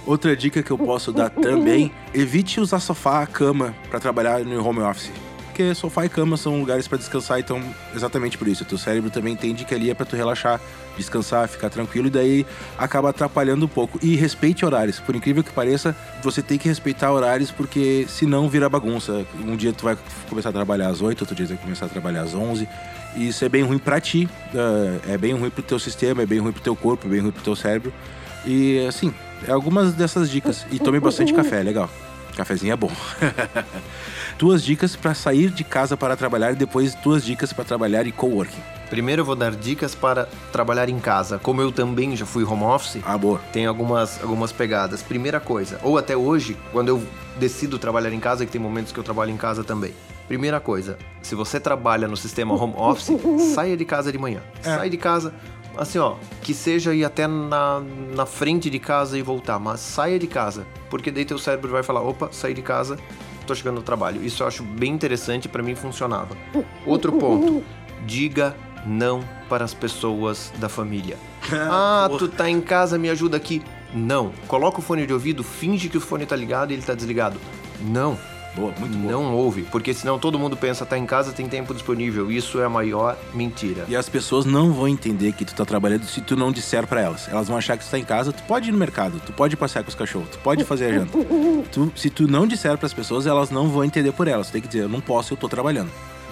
Outra 0.06 0.36
dica 0.36 0.62
que 0.62 0.70
eu 0.70 0.78
posso 0.78 1.12
dar 1.12 1.30
também, 1.32 1.92
evite 2.14 2.60
usar 2.60 2.80
sofá, 2.80 3.26
cama 3.26 3.76
para 3.90 4.00
trabalhar 4.00 4.40
no 4.42 4.64
home 4.64 4.82
office 4.82 5.25
porque 5.56 5.74
sofá 5.74 6.06
e 6.06 6.10
cama 6.10 6.36
são 6.36 6.60
lugares 6.60 6.86
para 6.86 6.98
descansar, 6.98 7.40
então 7.40 7.64
exatamente 7.96 8.38
por 8.38 8.46
isso. 8.46 8.64
O 8.64 8.66
teu 8.66 8.78
cérebro 8.78 9.10
também 9.10 9.32
entende 9.32 9.64
que 9.64 9.74
ali 9.74 9.90
é 9.90 9.94
para 9.94 10.06
tu 10.06 10.14
relaxar, 10.14 10.60
descansar, 10.98 11.48
ficar 11.48 11.70
tranquilo, 11.70 12.08
e 12.08 12.10
daí 12.10 12.46
acaba 12.78 13.10
atrapalhando 13.10 13.64
um 13.64 13.70
pouco. 13.70 13.98
E 14.04 14.18
respeite 14.18 14.66
horários. 14.66 15.00
Por 15.00 15.16
incrível 15.16 15.42
que 15.42 15.52
pareça, 15.52 15.96
você 16.22 16.42
tem 16.42 16.58
que 16.58 16.68
respeitar 16.68 17.10
horários, 17.10 17.52
porque 17.52 18.06
senão 18.10 18.50
vira 18.50 18.68
bagunça. 18.68 19.26
Um 19.46 19.56
dia 19.56 19.72
tu 19.72 19.86
vai 19.86 19.98
começar 20.30 20.50
a 20.50 20.52
trabalhar 20.52 20.90
às 20.90 21.02
8, 21.02 21.22
outro 21.22 21.34
dia 21.34 21.46
tu 21.46 21.54
vai 21.54 21.58
começar 21.58 21.86
a 21.86 21.90
trabalhar 21.90 22.24
às 22.24 22.36
11. 22.36 22.68
E 23.16 23.30
isso 23.30 23.46
é 23.46 23.48
bem 23.48 23.64
ruim 23.64 23.78
para 23.78 24.02
ti, 24.02 24.28
é, 25.08 25.14
é 25.14 25.18
bem 25.18 25.34
ruim 25.34 25.50
pro 25.50 25.64
teu 25.64 25.80
sistema, 25.80 26.22
é 26.22 26.26
bem 26.26 26.40
ruim 26.40 26.52
pro 26.52 26.62
teu 26.62 26.76
corpo, 26.76 27.08
é 27.08 27.12
bem 27.12 27.22
ruim 27.22 27.32
pro 27.32 27.42
teu 27.42 27.56
cérebro. 27.56 27.94
E 28.46 28.86
assim, 28.86 29.14
é 29.48 29.52
algumas 29.52 29.94
dessas 29.94 30.30
dicas. 30.30 30.66
E 30.70 30.80
tome 30.80 31.00
bastante 31.00 31.34
café, 31.34 31.64
legal. 31.64 31.90
Cafezinho 32.36 32.74
é 32.74 32.76
bom. 32.76 32.92
duas 34.38 34.64
dicas 34.64 34.96
para 34.96 35.14
sair 35.14 35.50
de 35.50 35.64
casa 35.64 35.96
para 35.96 36.16
trabalhar 36.16 36.52
e 36.52 36.56
depois 36.56 36.94
duas 36.96 37.24
dicas 37.24 37.54
para 37.54 37.64
trabalhar 37.64 38.06
em 38.06 38.12
coworking. 38.12 38.62
Primeiro 38.90 39.22
eu 39.22 39.26
vou 39.26 39.36
dar 39.36 39.52
dicas 39.52 39.96
para 39.96 40.28
trabalhar 40.52 40.90
em 40.90 41.00
casa. 41.00 41.40
Como 41.40 41.62
eu 41.62 41.72
também 41.72 42.16
já 42.16 42.26
fui 42.26 42.44
home 42.44 42.64
office, 42.64 43.02
ah, 43.04 43.18
boa. 43.18 43.40
tem 43.52 43.66
algumas, 43.66 44.22
algumas 44.22 44.52
pegadas. 44.52 45.02
Primeira 45.02 45.40
coisa, 45.40 45.80
ou 45.84 45.98
até 45.98 46.16
hoje, 46.16 46.56
quando 46.72 46.90
eu 46.90 47.04
decido 47.40 47.80
trabalhar 47.80 48.14
em 48.14 48.20
casa, 48.20 48.46
que 48.46 48.52
tem 48.52 48.62
momentos 48.62 48.92
que 48.92 49.00
eu 49.00 49.04
trabalho 49.04 49.32
em 49.32 49.38
casa 49.38 49.64
também. 49.64 49.94
Primeira 50.28 50.60
coisa, 50.60 50.98
se 51.22 51.36
você 51.36 51.60
trabalha 51.60 52.08
no 52.08 52.18
sistema 52.18 52.54
home 52.56 52.74
office, 52.78 53.12
saia 53.54 53.76
de 53.78 53.86
casa 53.86 54.12
de 54.12 54.18
manhã. 54.18 54.42
É. 54.60 54.76
Sai 54.76 54.90
de 54.90 54.98
casa, 54.98 55.34
assim, 55.78 56.00
ó, 56.00 56.16
que 56.42 56.54
seja 56.54 56.94
ir 56.94 57.06
até 57.06 57.28
na, 57.28 57.82
na 58.16 58.26
frente 58.26 58.70
de 58.70 58.80
casa 58.80 59.18
e 59.18 59.22
voltar, 59.22 59.60
mas 59.60 59.80
saia 59.80 60.18
de 60.18 60.28
casa, 60.28 60.66
porque 60.96 61.12
daí 61.12 61.26
teu 61.26 61.38
cérebro 61.38 61.70
vai 61.70 61.84
falar, 61.84 62.02
opa, 62.02 62.30
saí 62.32 62.54
de 62.54 62.62
casa, 62.62 62.98
tô 63.46 63.54
chegando 63.54 63.76
no 63.76 63.82
trabalho. 63.82 64.24
Isso 64.24 64.44
eu 64.44 64.48
acho 64.48 64.64
bem 64.64 64.94
interessante, 64.94 65.50
para 65.50 65.62
mim 65.62 65.76
funcionava. 65.76 66.38
Outro 66.86 67.12
ponto, 67.12 67.62
diga 68.06 68.56
não 68.86 69.22
para 69.50 69.66
as 69.66 69.74
pessoas 69.74 70.54
da 70.58 70.70
família. 70.70 71.18
ah, 71.70 72.08
tu 72.18 72.30
tá 72.30 72.50
em 72.50 72.62
casa, 72.62 72.98
me 72.98 73.10
ajuda 73.10 73.36
aqui. 73.36 73.62
Não. 73.94 74.32
Coloca 74.48 74.80
o 74.80 74.82
fone 74.82 75.06
de 75.06 75.12
ouvido, 75.12 75.44
finge 75.44 75.90
que 75.90 75.98
o 75.98 76.02
fone 76.02 76.26
tá 76.26 76.34
ligado 76.34 76.72
e 76.72 76.76
ele 76.76 76.82
tá 76.82 76.94
desligado. 76.94 77.42
Não. 77.82 78.18
Boa, 78.56 78.74
muito 78.80 78.98
boa. 78.98 79.12
Não 79.12 79.34
ouve, 79.36 79.64
porque 79.64 79.94
senão 79.94 80.18
todo 80.18 80.40
mundo 80.40 80.56
pensa, 80.56 80.86
tá 80.86 80.98
em 80.98 81.06
casa, 81.06 81.32
tem 81.34 81.48
tempo 81.48 81.74
disponível. 81.74 82.32
Isso 82.32 82.60
é 82.62 82.66
a 82.66 82.70
maior 82.70 83.18
mentira. 83.34 83.86
E 83.88 83.96
as 83.96 84.08
pessoas 84.08 84.46
não 84.46 84.72
vão 84.72 84.88
entender 84.88 85.34
que 85.34 85.44
tu 85.44 85.54
tá 85.54 85.66
trabalhando 85.66 86.06
se 86.06 86.22
tu 86.22 86.36
não 86.38 86.52
disser 86.52 86.88
pra 86.88 87.02
elas. 87.02 87.28
Elas 87.28 87.48
vão 87.48 87.58
achar 87.58 87.78
que 87.78 87.84
tu 87.86 87.90
tá 87.92 88.00
em 88.00 88.04
casa, 88.06 88.32
tu 88.32 88.42
pode 88.44 88.70
ir 88.70 88.72
no 88.72 88.78
mercado, 88.78 89.22
tu 89.26 89.34
pode 89.34 89.58
passear 89.58 89.84
com 89.84 89.90
os 89.90 89.96
cachorros, 89.96 90.30
tu 90.30 90.40
pode 90.40 90.64
fazer 90.64 90.86
a 90.86 90.94
janta. 90.94 91.18
Tu- 91.72 91.92
se 91.96 92.10
tu 92.10 92.28
não 92.28 92.48
disser 92.48 92.78
pras 92.78 92.94
pessoas, 92.94 93.28
elas 93.28 93.50
não 93.50 93.68
vão 93.68 93.84
entender 93.84 94.12
por 94.14 94.28
elas. 94.28 94.48
Tu 94.48 94.54
tem 94.54 94.62
que 94.62 94.68
dizer, 94.68 94.84
eu 94.84 94.90
não 94.90 95.02
posso, 95.02 95.34
eu 95.34 95.38
tô 95.38 95.50
trabalhando. 95.50 95.90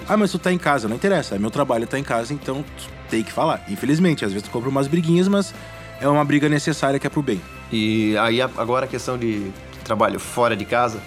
Ah, 0.08 0.16
mas 0.18 0.32
tu 0.32 0.40
tá 0.40 0.52
em 0.52 0.58
casa, 0.58 0.88
não 0.88 0.96
interessa. 0.96 1.38
Meu 1.38 1.50
trabalho 1.52 1.86
tá 1.88 1.98
em 2.00 2.04
casa, 2.04 2.34
então 2.34 2.64
tu 2.78 2.90
tem 3.10 3.24
que 3.24 3.32
falar. 3.32 3.64
Infelizmente, 3.70 4.24
às 4.26 4.32
vezes 4.34 4.48
tu 4.48 4.52
compra 4.52 4.70
umas 4.70 4.88
briguinhas, 4.88 5.28
mas 5.28 5.54
é 6.02 6.08
uma 6.08 6.24
briga 6.26 6.48
necessária 6.50 7.00
que 7.00 7.08
é 7.08 7.10
pro 7.10 7.22
bem. 7.22 7.42
E 7.72 8.16
aí 8.18 8.42
agora 8.42 8.86
a 8.86 8.88
questão 8.88 9.18
de 9.18 9.52
trabalho 9.84 10.20
fora 10.20 10.56
de 10.56 10.66
casa, 10.66 11.00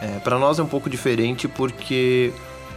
é, 0.00 0.18
para 0.18 0.38
nós 0.38 0.58
é 0.58 0.62
um 0.62 0.66
pouco 0.66 0.90
diferente 0.90 1.48
porque 1.48 2.32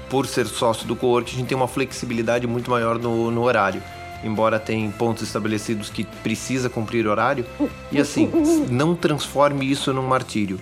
por 0.09 0.25
ser 0.25 0.47
sócio 0.47 0.87
do 0.87 0.95
coworking 0.95 1.35
a 1.35 1.37
gente 1.39 1.47
tem 1.47 1.57
uma 1.57 1.67
flexibilidade 1.67 2.47
muito 2.47 2.69
maior 2.69 2.97
no, 2.97 3.29
no 3.29 3.43
horário. 3.43 3.81
Embora 4.23 4.59
tem 4.59 4.89
pontos 4.91 5.23
estabelecidos 5.23 5.89
que 5.89 6.03
precisa 6.03 6.69
cumprir 6.69 7.07
horário. 7.07 7.45
E 7.91 7.99
assim, 7.99 8.29
não 8.69 8.95
transforme 8.95 9.69
isso 9.69 9.93
num 9.93 10.05
martírio. 10.05 10.59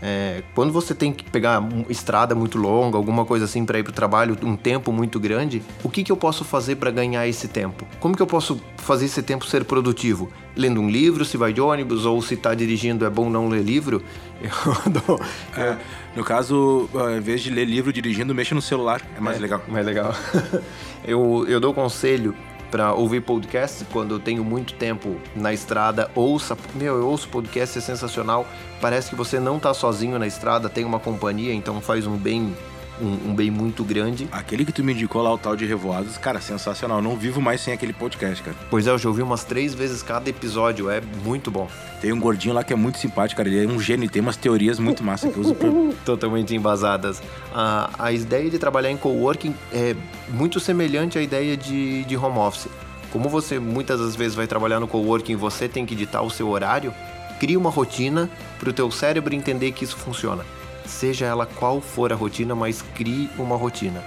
É, 0.00 0.42
quando 0.54 0.72
você 0.72 0.94
tem 0.94 1.12
que 1.12 1.24
pegar 1.24 1.58
uma 1.58 1.84
estrada 1.90 2.34
muito 2.34 2.56
longa, 2.56 2.96
alguma 2.96 3.24
coisa 3.24 3.44
assim 3.46 3.64
para 3.64 3.78
ir 3.78 3.82
para 3.82 3.90
o 3.90 3.94
trabalho, 3.94 4.36
um 4.42 4.56
tempo 4.56 4.92
muito 4.92 5.18
grande, 5.18 5.62
o 5.82 5.88
que, 5.88 6.04
que 6.04 6.12
eu 6.12 6.16
posso 6.16 6.44
fazer 6.44 6.76
para 6.76 6.90
ganhar 6.90 7.26
esse 7.26 7.48
tempo? 7.48 7.84
Como 7.98 8.14
que 8.16 8.22
eu 8.22 8.26
posso 8.26 8.60
fazer 8.76 9.06
esse 9.06 9.22
tempo 9.22 9.44
ser 9.46 9.64
produtivo? 9.64 10.30
Lendo 10.56 10.80
um 10.80 10.88
livro, 10.88 11.24
se 11.24 11.36
vai 11.36 11.52
de 11.52 11.60
ônibus, 11.60 12.04
ou 12.04 12.20
se 12.22 12.34
está 12.34 12.54
dirigindo 12.54 13.04
é 13.04 13.10
bom 13.10 13.28
não 13.28 13.48
ler 13.48 13.62
livro? 13.62 14.02
Eu 14.40 14.92
dou- 14.92 15.20
É, 15.56 15.76
no 16.14 16.22
caso, 16.22 16.88
ao 16.94 17.10
invés 17.16 17.40
de 17.40 17.50
ler 17.50 17.64
livro 17.64 17.92
dirigindo, 17.92 18.32
mexa 18.34 18.54
no 18.54 18.62
celular. 18.62 19.02
É 19.16 19.20
mais 19.20 19.40
legal. 19.40 19.60
Mais 19.68 19.84
legal. 19.84 20.14
eu, 21.04 21.44
eu 21.48 21.58
dou 21.58 21.74
conselho 21.74 22.34
para 22.70 22.92
ouvir 22.92 23.22
podcast 23.22 23.84
quando 23.92 24.14
eu 24.14 24.20
tenho 24.20 24.44
muito 24.44 24.74
tempo 24.74 25.16
na 25.34 25.52
estrada. 25.52 26.10
Ouça, 26.14 26.56
meu, 26.74 26.96
eu 26.96 27.08
ouço 27.08 27.28
podcast, 27.28 27.78
é 27.78 27.80
sensacional. 27.80 28.46
Parece 28.80 29.10
que 29.10 29.16
você 29.16 29.40
não 29.40 29.58
tá 29.58 29.72
sozinho 29.74 30.18
na 30.18 30.26
estrada, 30.26 30.68
tem 30.68 30.84
uma 30.84 31.00
companhia, 31.00 31.52
então 31.52 31.80
faz 31.80 32.06
um 32.06 32.16
bem, 32.16 32.54
um, 33.00 33.30
um 33.30 33.34
bem 33.34 33.50
muito 33.50 33.84
grande. 33.84 34.28
Aquele 34.30 34.64
que 34.64 34.72
tu 34.72 34.82
me 34.84 34.92
indicou 34.92 35.22
lá, 35.22 35.32
o 35.32 35.38
tal 35.38 35.56
de 35.56 35.64
Revoados, 35.66 36.18
cara, 36.18 36.40
sensacional. 36.40 37.00
Não 37.00 37.16
vivo 37.16 37.40
mais 37.40 37.60
sem 37.60 37.72
aquele 37.72 37.92
podcast, 37.92 38.42
cara. 38.42 38.56
Pois 38.70 38.86
é, 38.86 38.90
eu 38.90 38.98
já 38.98 39.08
ouvi 39.08 39.22
umas 39.22 39.44
três 39.44 39.74
vezes 39.74 40.02
cada 40.02 40.28
episódio, 40.28 40.90
é 40.90 41.00
muito 41.24 41.50
bom. 41.50 41.68
Tem 42.00 42.12
um 42.12 42.20
gordinho 42.20 42.54
lá 42.54 42.62
que 42.62 42.72
é 42.72 42.76
muito 42.76 42.98
simpático, 42.98 43.38
cara. 43.38 43.48
Ele 43.48 43.64
é 43.64 43.68
um 43.68 43.80
gênio 43.80 44.06
e 44.06 44.08
tem 44.08 44.22
umas 44.22 44.36
teorias 44.36 44.78
muito 44.78 45.02
massa 45.02 45.28
que 45.28 45.36
eu 45.36 45.42
uso 45.42 45.54
pra... 45.54 45.68
Totalmente 46.04 46.54
embasadas. 46.54 47.22
A, 47.52 47.90
a 47.98 48.12
ideia 48.12 48.48
de 48.50 48.58
trabalhar 48.58 48.90
em 48.90 48.96
coworking 48.96 49.54
é 49.72 49.94
muito 50.28 50.60
semelhante 50.60 51.18
à 51.18 51.22
ideia 51.22 51.56
de, 51.56 52.04
de 52.04 52.16
home 52.16 52.38
office. 52.38 52.68
Como 53.10 53.28
você 53.28 53.58
muitas 53.58 54.00
das 54.00 54.14
vezes 54.14 54.34
vai 54.34 54.46
trabalhar 54.46 54.80
no 54.80 54.86
coworking 54.86 55.34
você 55.34 55.68
tem 55.68 55.86
que 55.86 55.94
editar 55.94 56.22
o 56.22 56.30
seu 56.30 56.48
horário, 56.48 56.92
crie 57.40 57.56
uma 57.56 57.70
rotina 57.70 58.28
para 58.58 58.70
o 58.70 58.72
teu 58.72 58.90
cérebro 58.90 59.34
entender 59.34 59.72
que 59.72 59.84
isso 59.84 59.96
funciona. 59.96 60.44
Seja 60.88 61.26
ela 61.26 61.46
qual 61.46 61.80
for 61.80 62.12
a 62.12 62.16
rotina, 62.16 62.54
mas 62.54 62.82
crie 62.82 63.28
uma 63.38 63.56
rotina. 63.56 64.02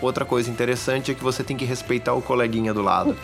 Outra 0.00 0.24
coisa 0.26 0.50
interessante 0.50 1.10
é 1.10 1.14
que 1.14 1.24
você 1.24 1.42
tem 1.42 1.56
que 1.56 1.64
respeitar 1.64 2.12
o 2.12 2.20
coleguinha 2.20 2.74
do 2.74 2.82
lado. 2.82 3.16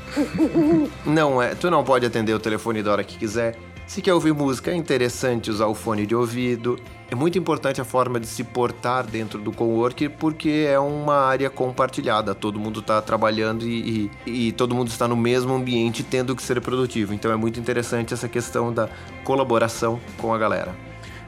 Não 1.05 1.41
é, 1.43 1.55
tu 1.55 1.71
não 1.71 1.85
pode 1.85 2.07
atender 2.07 2.33
o 2.35 2.39
telefone 2.39 2.83
da 2.83 2.93
hora 2.93 3.05
que 3.05 3.19
quiser. 3.19 3.57
Se 3.87 4.01
quer 4.01 4.15
ouvir 4.15 4.33
música, 4.33 4.71
é 4.71 4.75
interessante 4.75 5.51
usar 5.51 5.67
o 5.67 5.75
fone 5.75 6.07
de 6.07 6.15
ouvido. 6.15 6.79
É 7.11 7.15
muito 7.15 7.37
importante 7.37 7.79
a 7.79 7.85
forma 7.85 8.19
de 8.19 8.27
se 8.27 8.43
portar 8.43 9.05
dentro 9.05 9.39
do 9.39 9.53
coworking 9.53 10.09
porque 10.09 10.67
é 10.67 10.79
uma 10.79 11.17
área 11.27 11.51
compartilhada. 11.51 12.35
Todo 12.35 12.59
mundo 12.59 12.81
está 12.81 13.03
trabalhando 13.03 13.67
e, 13.69 14.11
e- 14.27 14.49
e 14.49 14.53
todo 14.53 14.75
mundo 14.75 14.89
está 14.89 15.07
no 15.07 15.17
mesmo 15.17 15.53
ambiente 15.53 16.03
tendo 16.03 16.35
que 16.35 16.43
ser 16.43 16.59
produtivo. 16.63 17.13
Então 17.13 17.31
é 17.31 17.37
muito 17.37 17.61
interessante 17.61 18.15
essa 18.15 18.29
questão 18.29 18.73
da 18.73 18.89
colaboração 19.25 20.01
com 20.17 20.33
a 20.33 20.39
galera. 20.39 20.75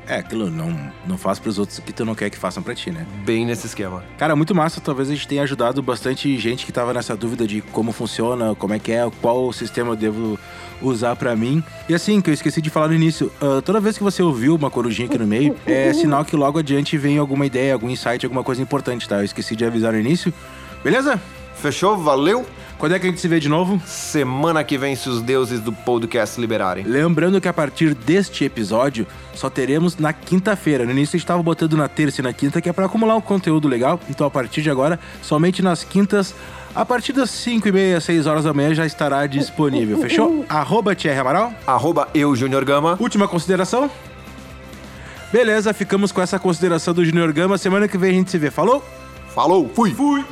É, 0.06 0.16
aquilo, 0.16 0.50
não, 0.50 0.76
não 1.06 1.16
faz 1.16 1.38
pros 1.38 1.58
outros 1.58 1.78
o 1.78 1.82
que 1.82 1.92
tu 1.92 2.04
não 2.04 2.14
quer 2.14 2.28
que 2.28 2.36
façam 2.36 2.62
pra 2.62 2.74
ti, 2.74 2.90
né? 2.90 3.06
Bem 3.24 3.46
nesse 3.46 3.66
esquema. 3.66 4.04
Cara, 4.18 4.36
muito 4.36 4.54
massa. 4.54 4.80
Talvez 4.80 5.08
a 5.08 5.14
gente 5.14 5.26
tenha 5.26 5.42
ajudado 5.42 5.82
bastante 5.82 6.36
gente 6.38 6.66
que 6.66 6.72
tava 6.72 6.92
nessa 6.92 7.16
dúvida 7.16 7.46
de 7.46 7.60
como 7.60 7.90
funciona, 7.92 8.54
como 8.54 8.74
é 8.74 8.78
que 8.78 8.92
é, 8.92 9.10
qual 9.20 9.52
sistema 9.52 9.92
eu 9.92 9.96
devo 9.96 10.38
usar 10.82 11.16
pra 11.16 11.34
mim. 11.34 11.62
E 11.88 11.94
assim, 11.94 12.20
que 12.20 12.28
eu 12.28 12.34
esqueci 12.34 12.60
de 12.60 12.68
falar 12.68 12.88
no 12.88 12.94
início, 12.94 13.32
ah, 13.40 13.62
toda 13.62 13.80
vez 13.80 13.96
que 13.96 14.04
você 14.04 14.22
ouviu 14.22 14.54
uma 14.54 14.70
corujinha 14.70 15.08
aqui 15.08 15.18
no 15.18 15.26
meio, 15.26 15.56
é 15.66 15.92
sinal 15.92 16.24
que 16.24 16.36
logo 16.36 16.58
adiante 16.58 16.96
vem 16.98 17.16
alguma 17.18 17.46
ideia, 17.46 17.72
algum 17.72 17.88
insight, 17.88 18.24
alguma 18.26 18.44
coisa 18.44 18.60
importante, 18.60 19.08
tá? 19.08 19.16
Eu 19.16 19.24
esqueci 19.24 19.56
de 19.56 19.64
avisar 19.64 19.92
no 19.92 19.98
início. 19.98 20.32
Beleza? 20.82 21.20
Fechou? 21.54 21.96
Valeu? 21.96 22.44
Quando 22.78 22.94
é 22.94 22.98
que 22.98 23.06
a 23.06 23.10
gente 23.10 23.20
se 23.20 23.28
vê 23.28 23.40
de 23.40 23.48
novo? 23.48 23.80
Semana 23.86 24.62
que 24.64 24.76
vem, 24.76 24.94
se 24.96 25.08
os 25.08 25.22
deuses 25.22 25.60
do 25.60 25.72
podcast 25.72 26.40
liberarem. 26.40 26.84
Lembrando 26.84 27.40
que 27.40 27.48
a 27.48 27.52
partir 27.52 27.94
deste 27.94 28.44
episódio 28.44 29.06
só 29.32 29.48
teremos 29.48 29.96
na 29.96 30.12
quinta-feira. 30.12 30.84
No 30.84 30.90
início 30.90 31.16
a 31.16 31.18
gente 31.18 31.26
tava 31.26 31.42
botando 31.42 31.76
na 31.76 31.88
terça 31.88 32.20
e 32.20 32.24
na 32.24 32.32
quinta, 32.32 32.60
que 32.60 32.68
é 32.68 32.72
pra 32.72 32.86
acumular 32.86 33.16
um 33.16 33.20
conteúdo 33.20 33.68
legal. 33.68 33.98
Então 34.10 34.26
a 34.26 34.30
partir 34.30 34.60
de 34.60 34.70
agora, 34.70 34.98
somente 35.22 35.62
nas 35.62 35.84
quintas, 35.84 36.34
a 36.74 36.84
partir 36.84 37.12
das 37.12 37.30
5 37.30 37.68
e 37.68 37.72
meia, 37.72 38.00
6 38.00 38.26
horas 38.26 38.44
da 38.44 38.52
manhã 38.52 38.74
já 38.74 38.84
estará 38.84 39.26
disponível. 39.26 39.98
Fechou? 39.98 40.44
Arroba 40.48 40.94
Thierry 40.94 41.20
Amaral. 41.20 41.54
Arroba 41.66 42.08
eu, 42.12 42.34
Junior 42.34 42.64
Gama. 42.64 42.96
Última 43.00 43.28
consideração? 43.28 43.88
Beleza, 45.32 45.72
ficamos 45.72 46.12
com 46.12 46.20
essa 46.20 46.38
consideração 46.38 46.92
do 46.92 47.04
Junior 47.04 47.32
Gama. 47.32 47.56
Semana 47.56 47.88
que 47.88 47.96
vem 47.96 48.10
a 48.10 48.14
gente 48.14 48.30
se 48.30 48.38
vê. 48.38 48.50
Falou? 48.50 48.84
Falou, 49.34 49.70
fui! 49.74 49.92
Fui! 49.92 50.24